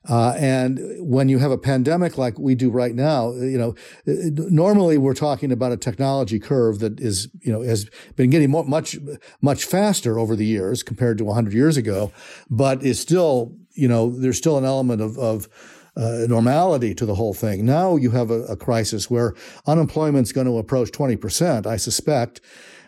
Uh, 0.08 0.34
and 0.38 0.80
when 0.98 1.28
you 1.28 1.38
have 1.38 1.50
a 1.50 1.58
pandemic 1.58 2.16
like 2.16 2.38
we 2.38 2.54
do 2.54 2.70
right 2.70 2.94
now, 2.94 3.32
you 3.32 3.58
know, 3.58 3.74
normally 4.06 4.96
we're 4.96 5.14
talking 5.14 5.52
about 5.52 5.72
a 5.72 5.76
technology 5.76 6.38
curve 6.38 6.78
that 6.78 6.98
is, 6.98 7.28
you 7.42 7.52
know, 7.52 7.60
has 7.60 7.88
been 8.16 8.30
getting 8.30 8.50
more, 8.50 8.64
much, 8.64 8.96
much 9.42 9.64
faster 9.64 10.18
over 10.18 10.34
the 10.34 10.46
years 10.46 10.82
compared 10.82 11.18
to 11.18 11.24
100 11.24 11.52
years 11.52 11.76
ago, 11.76 12.10
but 12.48 12.82
is 12.82 12.98
still, 12.98 13.54
you 13.74 13.88
know, 13.88 14.10
there's 14.10 14.38
still 14.38 14.56
an 14.56 14.64
element 14.64 15.02
of, 15.02 15.18
of 15.18 15.48
uh, 15.96 16.24
normality 16.28 16.94
to 16.94 17.04
the 17.04 17.14
whole 17.14 17.34
thing. 17.34 17.66
Now 17.66 17.96
you 17.96 18.10
have 18.12 18.30
a, 18.30 18.44
a 18.44 18.56
crisis 18.56 19.10
where 19.10 19.34
unemployment's 19.66 20.32
going 20.32 20.46
to 20.46 20.56
approach 20.56 20.92
20%, 20.92 21.66
I 21.66 21.76
suspect. 21.76 22.40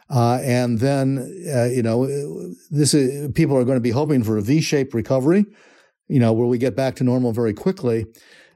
Uh, 0.08 0.40
and 0.42 0.78
then, 0.78 1.18
uh, 1.54 1.64
you 1.64 1.82
know, 1.82 2.06
this 2.70 2.94
is, 2.94 3.30
people 3.32 3.56
are 3.56 3.64
going 3.64 3.76
to 3.76 3.82
be 3.82 3.90
hoping 3.90 4.22
for 4.24 4.38
a 4.38 4.42
V-shaped 4.42 4.94
recovery, 4.94 5.46
you 6.08 6.20
know, 6.20 6.32
where 6.32 6.46
we 6.46 6.58
get 6.58 6.76
back 6.76 6.96
to 6.96 7.04
normal 7.04 7.32
very 7.32 7.54
quickly. 7.54 8.06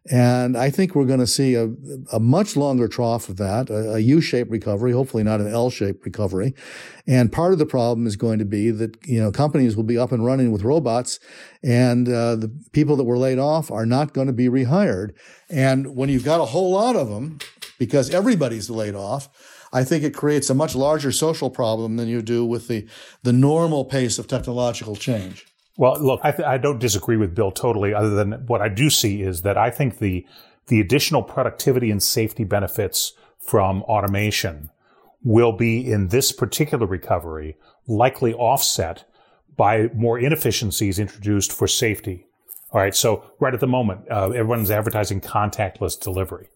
And 0.08 0.56
I 0.56 0.70
think 0.70 0.94
we're 0.94 1.04
going 1.04 1.20
to 1.20 1.26
see 1.26 1.56
a, 1.56 1.68
a 2.12 2.20
much 2.20 2.56
longer 2.56 2.86
trough 2.86 3.28
of 3.28 3.38
that, 3.38 3.70
a, 3.70 3.94
a 3.94 3.98
U-shaped 3.98 4.50
recovery, 4.50 4.92
hopefully 4.92 5.24
not 5.24 5.40
an 5.40 5.48
L-shaped 5.48 6.04
recovery. 6.04 6.54
And 7.08 7.32
part 7.32 7.52
of 7.52 7.58
the 7.58 7.66
problem 7.66 8.06
is 8.06 8.14
going 8.14 8.38
to 8.38 8.44
be 8.44 8.70
that, 8.70 8.96
you 9.04 9.20
know, 9.20 9.32
companies 9.32 9.74
will 9.74 9.82
be 9.82 9.98
up 9.98 10.12
and 10.12 10.24
running 10.24 10.52
with 10.52 10.62
robots 10.62 11.18
and 11.62 12.08
uh, 12.08 12.36
the 12.36 12.52
people 12.72 12.94
that 12.96 13.04
were 13.04 13.18
laid 13.18 13.40
off 13.40 13.70
are 13.70 13.86
not 13.86 14.12
going 14.12 14.28
to 14.28 14.32
be 14.32 14.48
rehired. 14.48 15.10
And 15.50 15.96
when 15.96 16.08
you've 16.08 16.24
got 16.24 16.40
a 16.40 16.46
whole 16.46 16.70
lot 16.70 16.94
of 16.94 17.08
them, 17.08 17.38
because 17.78 18.10
everybody's 18.10 18.70
laid 18.70 18.94
off, 18.94 19.28
I 19.72 19.82
think 19.82 20.04
it 20.04 20.14
creates 20.14 20.48
a 20.48 20.54
much 20.54 20.76
larger 20.76 21.10
social 21.10 21.50
problem 21.50 21.96
than 21.96 22.06
you 22.06 22.22
do 22.22 22.44
with 22.44 22.68
the, 22.68 22.86
the 23.24 23.32
normal 23.32 23.84
pace 23.84 24.18
of 24.18 24.28
technological 24.28 24.94
change. 24.94 25.46
Well, 25.76 25.98
look, 26.00 26.20
I, 26.22 26.32
th- 26.32 26.46
I 26.46 26.58
don't 26.58 26.78
disagree 26.78 27.16
with 27.16 27.34
Bill 27.34 27.50
totally. 27.50 27.92
Other 27.92 28.10
than 28.10 28.32
what 28.46 28.62
I 28.62 28.68
do 28.68 28.88
see 28.88 29.22
is 29.22 29.42
that 29.42 29.58
I 29.58 29.70
think 29.70 29.98
the 29.98 30.26
the 30.68 30.80
additional 30.80 31.22
productivity 31.22 31.92
and 31.92 32.02
safety 32.02 32.42
benefits 32.42 33.12
from 33.38 33.82
automation 33.82 34.70
will 35.22 35.52
be 35.52 35.90
in 35.90 36.08
this 36.08 36.32
particular 36.32 36.86
recovery 36.86 37.56
likely 37.86 38.34
offset 38.34 39.04
by 39.56 39.88
more 39.94 40.18
inefficiencies 40.18 40.98
introduced 40.98 41.52
for 41.52 41.68
safety. 41.68 42.26
All 42.72 42.80
right, 42.80 42.94
so 42.94 43.22
right 43.38 43.54
at 43.54 43.60
the 43.60 43.66
moment, 43.68 44.10
uh, 44.10 44.30
everyone's 44.30 44.70
advertising 44.70 45.20
contactless 45.20 45.98
delivery. 46.00 46.48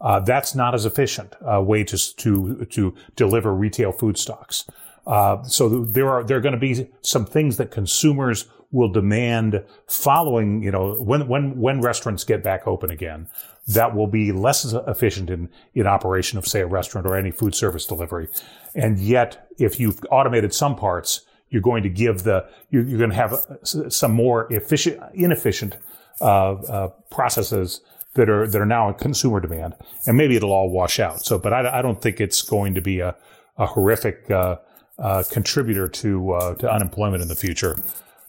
Uh, 0.00 0.20
that's 0.20 0.54
not 0.54 0.74
as 0.74 0.84
efficient 0.84 1.34
a 1.40 1.62
way 1.62 1.82
to 1.82 2.16
to 2.16 2.64
to 2.66 2.94
deliver 3.16 3.52
retail 3.52 3.90
food 3.90 4.16
stocks. 4.16 4.64
Uh, 5.06 5.42
so 5.42 5.68
there 5.68 6.08
are 6.08 6.22
there 6.22 6.36
are 6.36 6.40
going 6.40 6.54
to 6.54 6.60
be 6.60 6.88
some 7.02 7.26
things 7.26 7.56
that 7.56 7.70
consumers 7.70 8.46
will 8.70 8.88
demand 8.88 9.64
following. 9.86 10.62
You 10.62 10.70
know, 10.70 10.94
when 10.94 11.28
when 11.28 11.58
when 11.60 11.80
restaurants 11.80 12.24
get 12.24 12.42
back 12.42 12.66
open 12.66 12.90
again, 12.90 13.28
that 13.66 13.94
will 13.94 14.06
be 14.06 14.32
less 14.32 14.72
efficient 14.86 15.30
in 15.30 15.48
in 15.74 15.86
operation 15.86 16.38
of 16.38 16.46
say 16.46 16.60
a 16.60 16.66
restaurant 16.66 17.06
or 17.06 17.16
any 17.16 17.30
food 17.30 17.54
service 17.54 17.86
delivery. 17.86 18.28
And 18.74 18.98
yet, 18.98 19.48
if 19.58 19.80
you've 19.80 20.00
automated 20.10 20.54
some 20.54 20.76
parts, 20.76 21.22
you're 21.50 21.62
going 21.62 21.82
to 21.82 21.88
give 21.88 22.22
the 22.22 22.46
you're, 22.70 22.84
you're 22.84 22.98
going 22.98 23.10
to 23.10 23.16
have 23.16 23.46
some 23.64 24.12
more 24.12 24.52
efficient 24.52 25.02
inefficient 25.14 25.76
uh, 26.20 26.52
uh, 26.52 26.88
processes 27.10 27.80
that 28.14 28.28
are 28.28 28.46
that 28.46 28.60
are 28.60 28.66
now 28.66 28.88
in 28.88 28.94
consumer 28.94 29.40
demand, 29.40 29.74
and 30.06 30.16
maybe 30.16 30.36
it'll 30.36 30.52
all 30.52 30.70
wash 30.70 30.98
out. 30.98 31.24
So, 31.24 31.38
but 31.38 31.52
I, 31.52 31.78
I 31.78 31.82
don't 31.82 32.00
think 32.00 32.20
it's 32.20 32.42
going 32.42 32.74
to 32.74 32.80
be 32.80 33.00
a, 33.00 33.14
a 33.56 33.66
horrific 33.66 34.30
uh, 34.30 34.56
uh, 34.98 35.22
contributor 35.30 35.88
to 35.88 36.32
uh, 36.32 36.54
to 36.56 36.70
unemployment 36.70 37.22
in 37.22 37.28
the 37.28 37.36
future. 37.36 37.76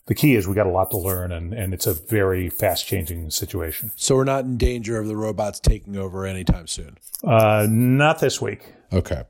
The 0.10 0.16
key 0.16 0.34
is 0.34 0.48
we 0.48 0.56
got 0.56 0.66
a 0.66 0.72
lot 0.72 0.90
to 0.90 0.98
learn, 0.98 1.32
and, 1.32 1.54
and 1.54 1.72
it's 1.72 1.86
a 1.86 1.94
very 1.94 2.50
fast 2.50 2.88
changing 2.88 3.30
situation. 3.30 3.92
So 3.96 4.16
we're 4.16 4.24
not 4.24 4.44
in 4.44 4.58
danger 4.58 4.98
of 4.98 5.06
the 5.06 5.16
robots 5.16 5.60
taking 5.60 5.96
over 5.96 6.26
anytime 6.26 6.66
soon. 6.66 6.98
Uh, 7.24 7.68
not 7.70 8.20
this 8.20 8.42
week. 8.42 8.74
Okay. 8.92 9.22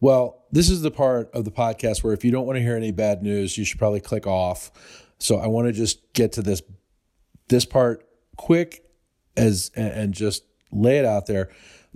Well, 0.00 0.44
this 0.52 0.68
is 0.68 0.82
the 0.82 0.90
part 0.90 1.30
of 1.32 1.46
the 1.46 1.50
podcast 1.50 2.04
where 2.04 2.12
if 2.12 2.26
you 2.26 2.30
don't 2.30 2.44
want 2.44 2.58
to 2.58 2.62
hear 2.62 2.76
any 2.76 2.90
bad 2.90 3.22
news, 3.22 3.56
you 3.56 3.64
should 3.64 3.78
probably 3.78 4.00
click 4.00 4.26
off. 4.26 4.70
So 5.18 5.38
I 5.38 5.46
want 5.46 5.66
to 5.68 5.72
just 5.72 6.12
get 6.12 6.32
to 6.32 6.42
this 6.42 6.60
this 7.48 7.64
part 7.64 8.06
quick 8.36 8.84
as 9.34 9.70
and 9.74 10.12
just 10.12 10.44
lay 10.70 10.98
it 10.98 11.06
out 11.06 11.24
there. 11.24 11.48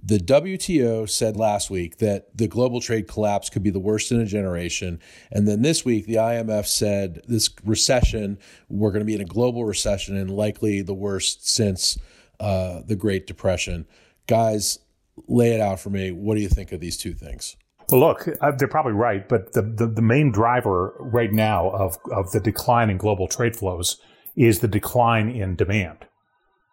The 0.04 0.18
WTO 0.18 1.08
said 1.08 1.36
last 1.36 1.70
week 1.70 1.98
that 1.98 2.36
the 2.36 2.48
global 2.48 2.80
trade 2.80 3.06
collapse 3.06 3.48
could 3.48 3.62
be 3.62 3.70
the 3.70 3.78
worst 3.78 4.10
in 4.10 4.20
a 4.20 4.26
generation. 4.26 4.98
And 5.30 5.46
then 5.46 5.62
this 5.62 5.84
week, 5.84 6.06
the 6.06 6.16
IMF 6.16 6.66
said 6.66 7.22
this 7.28 7.48
recession, 7.64 8.38
we're 8.68 8.90
going 8.90 9.02
to 9.02 9.06
be 9.06 9.14
in 9.14 9.20
a 9.20 9.24
global 9.24 9.64
recession 9.64 10.16
and 10.16 10.28
likely 10.28 10.82
the 10.82 10.94
worst 10.94 11.48
since 11.48 11.98
uh, 12.40 12.80
the 12.84 12.96
Great 12.96 13.28
Depression. 13.28 13.86
Guys, 14.26 14.80
lay 15.28 15.54
it 15.54 15.60
out 15.60 15.78
for 15.78 15.90
me. 15.90 16.10
What 16.10 16.34
do 16.34 16.40
you 16.40 16.48
think 16.48 16.72
of 16.72 16.80
these 16.80 16.96
two 16.96 17.14
things? 17.14 17.56
Well, 17.90 18.00
look, 18.00 18.26
uh, 18.40 18.52
they're 18.52 18.68
probably 18.68 18.92
right, 18.92 19.28
but 19.28 19.52
the, 19.52 19.62
the, 19.62 19.86
the, 19.86 20.02
main 20.02 20.32
driver 20.32 20.94
right 20.98 21.32
now 21.32 21.70
of, 21.70 21.98
of 22.10 22.30
the 22.32 22.40
decline 22.40 22.90
in 22.90 22.96
global 22.96 23.28
trade 23.28 23.54
flows 23.54 24.00
is 24.34 24.60
the 24.60 24.68
decline 24.68 25.28
in 25.28 25.56
demand, 25.56 26.06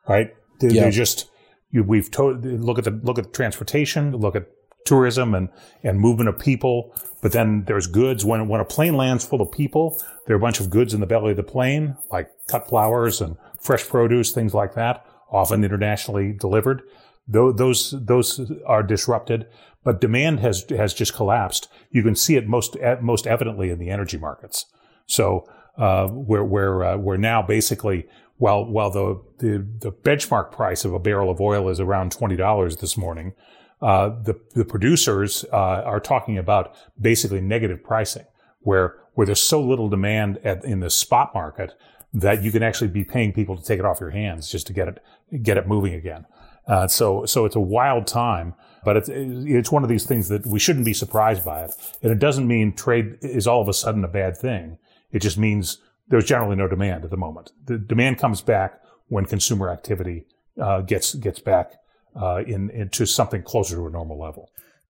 right? 0.08 0.34
They, 0.60 0.70
yeah. 0.70 0.84
they 0.86 0.92
just 0.92 1.30
we've 1.72 2.10
to, 2.12 2.34
look 2.34 2.78
at 2.78 2.84
the 2.84 2.92
look 2.92 3.20
at 3.20 3.34
transportation, 3.34 4.16
look 4.16 4.36
at 4.36 4.48
tourism 4.86 5.36
and 5.36 5.50
and 5.84 6.00
movement 6.00 6.30
of 6.30 6.40
people. 6.40 6.94
But 7.22 7.32
then 7.32 7.66
there's 7.66 7.88
goods. 7.88 8.26
When 8.26 8.48
when 8.48 8.62
a 8.62 8.66
plane 8.66 8.96
lands 8.96 9.26
full 9.26 9.42
of 9.42 9.52
people, 9.52 10.02
there 10.26 10.36
are 10.36 10.40
a 10.40 10.42
bunch 10.42 10.60
of 10.60 10.70
goods 10.70 10.94
in 10.94 11.00
the 11.00 11.08
belly 11.08 11.32
of 11.32 11.38
the 11.38 11.44
plane, 11.44 11.98
like 12.12 12.30
cut 12.48 12.68
flowers 12.68 13.22
and 13.22 13.38
fresh 13.60 13.88
produce, 13.88 14.32
things 14.32 14.54
like 14.54 14.74
that, 14.76 15.06
often 15.32 15.64
internationally 15.64 16.34
delivered. 16.34 16.82
Those 17.28 17.92
those 17.92 18.52
are 18.66 18.82
disrupted, 18.82 19.46
but 19.84 20.02
demand 20.02 20.40
has 20.40 20.66
has 20.70 20.94
just 20.94 21.14
collapsed. 21.14 21.68
You 21.92 22.02
can 22.02 22.16
see 22.16 22.36
it 22.36 22.48
most 22.48 22.76
most 23.02 23.28
evidently 23.28 23.70
in 23.70 23.78
the 23.78 23.90
energy 23.92 24.18
markets. 24.18 24.66
So 25.06 25.48
uh, 25.78 26.08
where 26.08 26.44
where 26.44 26.84
uh, 26.84 26.98
where 26.98 27.18
now 27.18 27.42
basically 27.42 28.08
while 28.40 28.66
while 28.66 28.90
the, 28.90 29.22
the, 29.38 29.68
the 29.80 29.92
benchmark 29.92 30.52
price 30.52 30.84
of 30.86 30.94
a 30.94 31.00
barrel 31.00 31.30
of 31.30 31.40
oil 31.40 31.70
is 31.70 31.80
around 31.80 32.12
twenty 32.12 32.36
dollars 32.36 32.78
this 32.78 32.98
morning, 32.98 33.34
uh, 33.82 34.10
the 34.24 34.40
the 34.56 34.66
producers 34.66 35.46
uh, 35.54 35.84
are 35.86 36.00
talking 36.00 36.38
about 36.38 36.76
basically 37.00 37.42
negative 37.42 37.84
pricing, 37.84 38.26
where 38.62 38.96
where 39.14 39.28
there's 39.28 39.44
so 39.44 39.62
little 39.62 39.90
demand 39.90 40.40
at, 40.44 40.64
in 40.64 40.80
the 40.80 40.90
spot 40.90 41.34
market 41.34 41.74
that 42.14 42.42
you 42.42 42.52
can 42.52 42.64
actually 42.64 42.88
be 42.88 43.04
paying 43.04 43.34
people 43.34 43.56
to 43.56 43.64
take 43.64 43.78
it 43.78 43.86
off 43.86 44.00
your 44.00 44.10
hands 44.10 44.50
just 44.50 44.66
to 44.68 44.74
get 44.74 44.88
it 44.88 45.04
get 45.44 45.58
it 45.58 45.68
moving 45.68 45.94
again. 45.94 46.26
Uh, 46.66 46.88
so 46.88 47.26
so 47.26 47.44
it's 47.44 47.58
a 47.58 47.60
wild 47.60 48.08
time, 48.08 48.54
but 48.86 48.96
it's 48.96 49.10
it's 49.12 49.72
one 49.72 49.84
of 49.84 49.90
these 49.90 50.06
things 50.06 50.30
that 50.30 50.46
we 50.48 50.60
shouldn't 50.60 50.86
be 50.86 50.94
surprised 50.94 51.44
by 51.44 51.66
it, 51.66 51.72
and 52.02 52.12
it 52.12 52.20
doesn't 52.20 52.48
mean 52.48 52.74
trade 52.74 53.18
is 53.22 53.48
all 53.48 53.62
of 53.62 53.68
a 53.68 53.74
sudden 53.74 54.06
a 54.06 54.08
bad 54.08 54.38
thing. 54.38 54.78
It 55.12 55.20
just 55.20 55.38
means 55.38 55.80
there's 56.10 56.26
generally 56.26 56.56
no 56.56 56.68
demand 56.68 57.04
at 57.04 57.12
the 57.12 57.18
moment. 57.18 57.52
The 57.66 57.78
demand 57.78 58.18
comes 58.18 58.42
back 58.42 58.82
when 59.08 59.26
consumer 59.26 59.70
activity 59.70 60.26
uh, 60.60 60.82
gets 60.82 61.16
gets 61.16 61.40
back 61.40 61.74
uh, 62.20 62.44
in 62.46 62.70
into 62.72 63.06
something 63.06 63.44
closer 63.44 63.76
to 63.76 63.88
a 63.88 63.90
normal 63.90 64.20
level. 64.20 64.50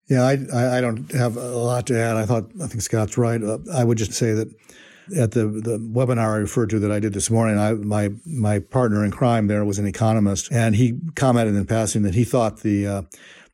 Yeah, 0.10 0.24
I, 0.24 0.78
I 0.78 0.82
don't 0.82 1.12
have 1.12 1.38
a 1.38 1.56
lot 1.56 1.86
to 1.88 2.00
add. 2.00 2.18
I 2.18 2.26
thought 2.26 2.50
I 2.62 2.68
think 2.68 2.82
Scott's 2.82 3.18
right. 3.18 3.42
Uh, 3.42 3.60
I 3.72 3.84
would 3.84 3.98
just 3.98 4.14
say 4.14 4.34
that 4.34 4.48
at 5.16 5.32
the 5.32 5.46
the 5.46 5.78
webinar 5.78 6.34
I 6.34 6.38
referred 6.38 6.72
to 6.72 6.80
that 6.80 6.92
I 6.92 7.00
did 7.00 7.14
this 7.14 7.30
morning, 7.30 7.60
I, 7.60 7.74
my 7.74 8.10
my 8.26 8.60
partner 8.60 9.06
in 9.06 9.12
crime 9.12 9.48
there 9.48 9.64
was 9.66 9.78
an 9.78 9.86
economist, 9.86 10.52
and 10.52 10.76
he 10.76 11.00
commented 11.16 11.56
in 11.56 11.66
passing 11.66 12.02
that 12.04 12.16
he 12.16 12.24
thought 12.24 12.62
the 12.62 12.88
uh, 12.88 13.02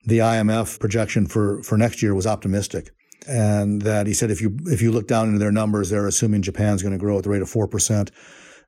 the 0.06 0.20
IMF 0.20 0.80
projection 0.80 1.28
for 1.28 1.62
for 1.64 1.78
next 1.78 2.02
year 2.02 2.16
was 2.16 2.28
optimistic 2.28 2.92
and 3.28 3.82
that 3.82 4.08
he 4.08 4.14
said 4.14 4.32
if 4.32 4.42
you 4.42 4.58
if 4.66 4.82
you 4.82 4.92
look 4.92 5.08
down 5.08 5.28
into 5.28 5.40
their 5.40 5.52
numbers, 5.52 5.90
they're 5.90 6.08
assuming 6.08 6.42
Japan's 6.42 6.82
going 6.82 6.94
to 6.94 7.00
grow 7.00 7.18
at 7.18 7.24
the 7.24 7.30
rate 7.30 7.42
of 7.42 7.50
four 7.50 7.68
percent. 7.68 8.12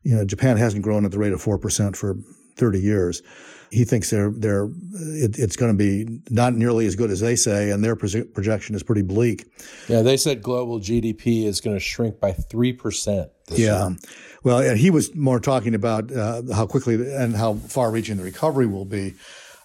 You 0.03 0.15
know, 0.15 0.25
Japan 0.25 0.57
hasn't 0.57 0.83
grown 0.83 1.05
at 1.05 1.11
the 1.11 1.19
rate 1.19 1.33
of 1.33 1.41
four 1.41 1.57
percent 1.57 1.95
for 1.95 2.15
30 2.57 2.79
years. 2.79 3.21
He 3.69 3.83
thinks 3.83 4.09
they're 4.09 4.31
they're 4.31 4.65
it, 4.93 5.37
it's 5.37 5.57
going 5.57 5.71
to 5.71 5.77
be 5.77 6.21
not 6.29 6.53
nearly 6.53 6.85
as 6.85 6.95
good 6.95 7.11
as 7.11 7.19
they 7.19 7.35
say, 7.35 7.69
and 7.69 7.83
their 7.83 7.97
projection 7.97 8.75
is 8.75 8.83
pretty 8.83 9.01
bleak. 9.01 9.45
Yeah, 9.89 10.03
they 10.03 10.15
said 10.15 10.41
global 10.41 10.79
GDP 10.79 11.45
is 11.45 11.59
going 11.59 11.75
to 11.75 11.79
shrink 11.79 12.19
by 12.19 12.31
three 12.31 12.71
percent. 12.71 13.29
Yeah, 13.49 13.89
year. 13.89 13.97
well, 14.43 14.59
and 14.59 14.77
he 14.77 14.89
was 14.89 15.13
more 15.15 15.41
talking 15.41 15.75
about 15.75 16.11
uh, 16.13 16.43
how 16.53 16.65
quickly 16.65 16.95
and 17.13 17.35
how 17.35 17.55
far-reaching 17.55 18.15
the 18.17 18.23
recovery 18.23 18.67
will 18.67 18.85
be. 18.85 19.15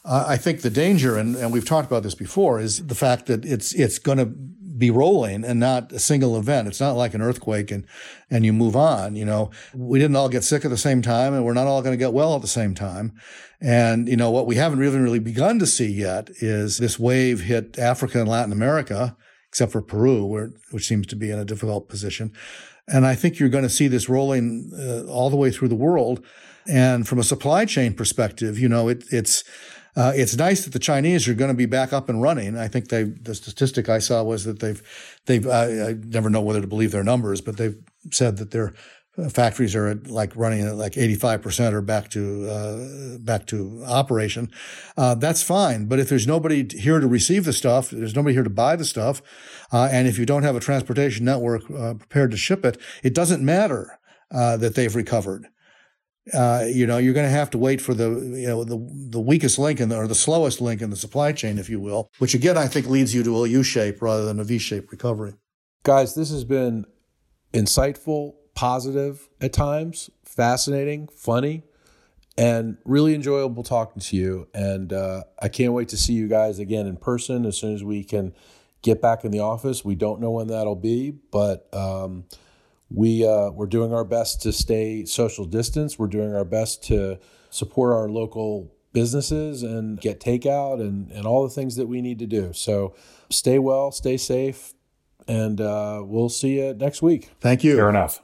Uh, 0.04 0.24
I 0.26 0.36
think 0.36 0.62
the 0.62 0.70
danger, 0.70 1.16
and, 1.16 1.36
and 1.36 1.52
we've 1.52 1.64
talked 1.64 1.86
about 1.86 2.02
this 2.02 2.16
before, 2.16 2.58
is 2.58 2.84
the 2.84 2.96
fact 2.96 3.26
that 3.26 3.44
it's 3.44 3.72
it's 3.72 4.00
going 4.00 4.18
to 4.18 4.32
be 4.82 4.90
rolling 4.90 5.44
and 5.44 5.60
not 5.60 5.92
a 5.92 6.00
single 6.00 6.36
event. 6.36 6.66
It's 6.66 6.80
not 6.80 6.96
like 6.96 7.14
an 7.14 7.22
earthquake 7.22 7.70
and, 7.70 7.86
and 8.28 8.44
you 8.44 8.52
move 8.52 8.74
on. 8.74 9.14
You 9.14 9.24
know, 9.24 9.52
we 9.72 10.00
didn't 10.00 10.16
all 10.16 10.28
get 10.28 10.42
sick 10.42 10.64
at 10.64 10.72
the 10.72 10.76
same 10.76 11.02
time 11.02 11.32
and 11.34 11.44
we're 11.44 11.54
not 11.54 11.68
all 11.68 11.82
going 11.82 11.92
to 11.92 12.04
get 12.04 12.12
well 12.12 12.34
at 12.34 12.42
the 12.42 12.48
same 12.48 12.74
time. 12.74 13.12
And, 13.60 14.08
you 14.08 14.16
know, 14.16 14.32
what 14.32 14.48
we 14.48 14.56
haven't 14.56 14.80
really, 14.80 14.98
really 14.98 15.20
begun 15.20 15.60
to 15.60 15.68
see 15.68 15.86
yet 15.86 16.30
is 16.40 16.78
this 16.78 16.98
wave 16.98 17.42
hit 17.42 17.78
Africa 17.78 18.18
and 18.18 18.28
Latin 18.28 18.50
America, 18.50 19.16
except 19.48 19.70
for 19.70 19.82
Peru, 19.82 20.24
where, 20.26 20.50
which 20.72 20.88
seems 20.88 21.06
to 21.06 21.16
be 21.16 21.30
in 21.30 21.38
a 21.38 21.44
difficult 21.44 21.88
position. 21.88 22.32
And 22.88 23.06
I 23.06 23.14
think 23.14 23.38
you're 23.38 23.48
going 23.48 23.62
to 23.62 23.70
see 23.70 23.86
this 23.86 24.08
rolling 24.08 24.72
uh, 24.76 25.04
all 25.08 25.30
the 25.30 25.36
way 25.36 25.52
through 25.52 25.68
the 25.68 25.76
world. 25.76 26.24
And 26.68 27.06
from 27.06 27.20
a 27.20 27.24
supply 27.24 27.66
chain 27.66 27.94
perspective, 27.94 28.58
you 28.58 28.68
know, 28.68 28.88
it, 28.88 29.04
it's, 29.12 29.44
uh, 29.94 30.12
it's 30.14 30.36
nice 30.36 30.64
that 30.64 30.72
the 30.72 30.78
Chinese 30.78 31.28
are 31.28 31.34
going 31.34 31.50
to 31.50 31.56
be 31.56 31.66
back 31.66 31.92
up 31.92 32.08
and 32.08 32.22
running. 32.22 32.56
I 32.56 32.68
think 32.68 32.88
they 32.88 33.04
the 33.04 33.34
statistic 33.34 33.88
I 33.88 33.98
saw 33.98 34.22
was 34.22 34.44
that 34.44 34.60
they've 34.60 34.82
they've 35.26 35.46
I, 35.46 35.88
I 35.88 35.92
never 35.92 36.30
know 36.30 36.40
whether 36.40 36.60
to 36.60 36.66
believe 36.66 36.92
their 36.92 37.04
numbers, 37.04 37.40
but 37.40 37.58
they've 37.58 37.76
said 38.10 38.38
that 38.38 38.52
their 38.52 38.72
uh, 39.18 39.28
factories 39.28 39.76
are 39.76 39.88
at 39.88 40.06
like 40.06 40.34
running 40.34 40.62
at 40.62 40.76
like 40.76 40.94
85% 40.94 41.74
or 41.74 41.82
back 41.82 42.08
to 42.10 42.48
uh, 42.48 43.18
back 43.18 43.46
to 43.48 43.84
operation. 43.86 44.50
Uh, 44.96 45.14
that's 45.14 45.42
fine, 45.42 45.84
but 45.84 45.98
if 45.98 46.08
there's 46.08 46.26
nobody 46.26 46.66
here 46.74 46.98
to 46.98 47.06
receive 47.06 47.44
the 47.44 47.52
stuff, 47.52 47.90
there's 47.90 48.16
nobody 48.16 48.32
here 48.32 48.44
to 48.44 48.50
buy 48.50 48.76
the 48.76 48.86
stuff, 48.86 49.20
uh, 49.70 49.90
and 49.92 50.08
if 50.08 50.18
you 50.18 50.24
don't 50.24 50.42
have 50.42 50.56
a 50.56 50.60
transportation 50.60 51.26
network 51.26 51.70
uh, 51.70 51.92
prepared 51.94 52.30
to 52.30 52.38
ship 52.38 52.64
it, 52.64 52.80
it 53.02 53.14
doesn't 53.14 53.44
matter 53.44 53.98
that 54.30 54.74
they've 54.74 54.96
recovered 54.96 55.48
uh, 56.32 56.64
you 56.68 56.86
know, 56.86 56.98
you're 56.98 57.14
going 57.14 57.26
to 57.26 57.30
have 57.30 57.50
to 57.50 57.58
wait 57.58 57.80
for 57.80 57.94
the, 57.94 58.10
you 58.10 58.46
know, 58.46 58.64
the, 58.64 58.78
the 59.10 59.20
weakest 59.20 59.58
link 59.58 59.80
in 59.80 59.88
the, 59.88 59.96
or 59.96 60.06
the 60.06 60.14
slowest 60.14 60.60
link 60.60 60.80
in 60.80 60.90
the 60.90 60.96
supply 60.96 61.32
chain, 61.32 61.58
if 61.58 61.68
you 61.68 61.80
will, 61.80 62.08
which 62.18 62.34
again, 62.34 62.56
I 62.56 62.68
think 62.68 62.86
leads 62.88 63.14
you 63.14 63.22
to 63.24 63.44
a 63.44 63.48
U 63.48 63.62
shape 63.62 64.00
rather 64.00 64.24
than 64.24 64.38
a 64.38 64.44
V 64.44 64.58
shape 64.58 64.92
recovery. 64.92 65.34
Guys, 65.82 66.14
this 66.14 66.30
has 66.30 66.44
been 66.44 66.86
insightful, 67.52 68.34
positive 68.54 69.28
at 69.40 69.52
times, 69.52 70.10
fascinating, 70.24 71.08
funny, 71.08 71.64
and 72.38 72.76
really 72.84 73.14
enjoyable 73.14 73.64
talking 73.64 74.00
to 74.00 74.16
you. 74.16 74.46
And 74.54 74.92
uh, 74.92 75.24
I 75.40 75.48
can't 75.48 75.72
wait 75.72 75.88
to 75.88 75.96
see 75.96 76.12
you 76.12 76.28
guys 76.28 76.58
again 76.58 76.86
in 76.86 76.96
person 76.96 77.44
as 77.44 77.58
soon 77.58 77.74
as 77.74 77.82
we 77.82 78.04
can 78.04 78.32
get 78.80 79.02
back 79.02 79.24
in 79.24 79.32
the 79.32 79.40
office. 79.40 79.84
We 79.84 79.96
don't 79.96 80.20
know 80.20 80.30
when 80.30 80.46
that'll 80.46 80.76
be, 80.76 81.10
but, 81.10 81.68
um, 81.74 82.24
we 82.94 83.26
uh, 83.26 83.50
we're 83.50 83.66
doing 83.66 83.92
our 83.92 84.04
best 84.04 84.42
to 84.42 84.52
stay 84.52 85.04
social 85.04 85.44
distance. 85.44 85.98
We're 85.98 86.08
doing 86.08 86.34
our 86.34 86.44
best 86.44 86.82
to 86.84 87.18
support 87.50 87.92
our 87.92 88.08
local 88.08 88.72
businesses 88.92 89.62
and 89.62 90.00
get 90.00 90.20
takeout 90.20 90.80
and, 90.80 91.10
and 91.12 91.26
all 91.26 91.42
the 91.42 91.54
things 91.54 91.76
that 91.76 91.86
we 91.86 92.02
need 92.02 92.18
to 92.18 92.26
do. 92.26 92.52
So 92.52 92.94
stay 93.30 93.58
well, 93.58 93.90
stay 93.90 94.16
safe, 94.16 94.74
and 95.26 95.60
uh, 95.60 96.02
we'll 96.04 96.28
see 96.28 96.58
you 96.58 96.74
next 96.74 97.02
week. 97.02 97.30
Thank 97.40 97.64
you. 97.64 97.76
Fair 97.76 97.88
enough. 97.88 98.22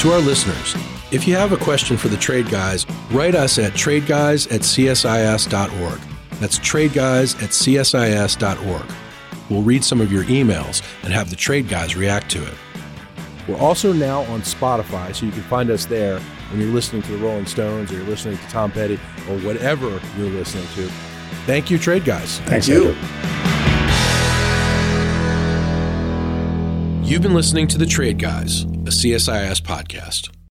To 0.00 0.10
our 0.10 0.18
listeners, 0.18 0.74
if 1.12 1.28
you 1.28 1.36
have 1.36 1.52
a 1.52 1.56
question 1.56 1.96
for 1.96 2.08
the 2.08 2.16
Trade 2.16 2.50
Guys, 2.50 2.86
write 3.12 3.36
us 3.36 3.56
at 3.60 3.72
tradeguys 3.74 4.50
at 4.52 4.62
csis.org. 4.62 6.11
That's 6.42 6.58
tradeguys 6.58 7.40
at 7.40 7.50
csis.org. 7.50 8.92
We'll 9.48 9.62
read 9.62 9.84
some 9.84 10.00
of 10.00 10.10
your 10.10 10.24
emails 10.24 10.82
and 11.04 11.12
have 11.12 11.30
the 11.30 11.36
trade 11.36 11.68
guys 11.68 11.94
react 11.94 12.32
to 12.32 12.44
it. 12.44 12.54
We're 13.46 13.60
also 13.60 13.92
now 13.92 14.22
on 14.22 14.40
Spotify, 14.40 15.14
so 15.14 15.24
you 15.24 15.30
can 15.30 15.42
find 15.42 15.70
us 15.70 15.86
there 15.86 16.18
when 16.50 16.60
you're 16.60 16.72
listening 16.72 17.02
to 17.02 17.12
the 17.12 17.18
Rolling 17.18 17.46
Stones 17.46 17.92
or 17.92 17.94
you're 17.94 18.06
listening 18.06 18.38
to 18.38 18.48
Tom 18.48 18.72
Petty 18.72 18.94
or 19.30 19.38
whatever 19.38 19.88
you're 20.18 20.30
listening 20.30 20.66
to. 20.74 20.90
Thank 21.46 21.70
you, 21.70 21.78
Trade 21.78 22.04
Guys. 22.04 22.40
Thank 22.40 22.66
you. 22.66 22.96
You've 27.08 27.22
been 27.22 27.34
listening 27.34 27.68
to 27.68 27.78
The 27.78 27.86
Trade 27.86 28.18
Guys, 28.18 28.62
a 28.62 28.90
CSIS 28.90 29.60
podcast. 29.60 30.32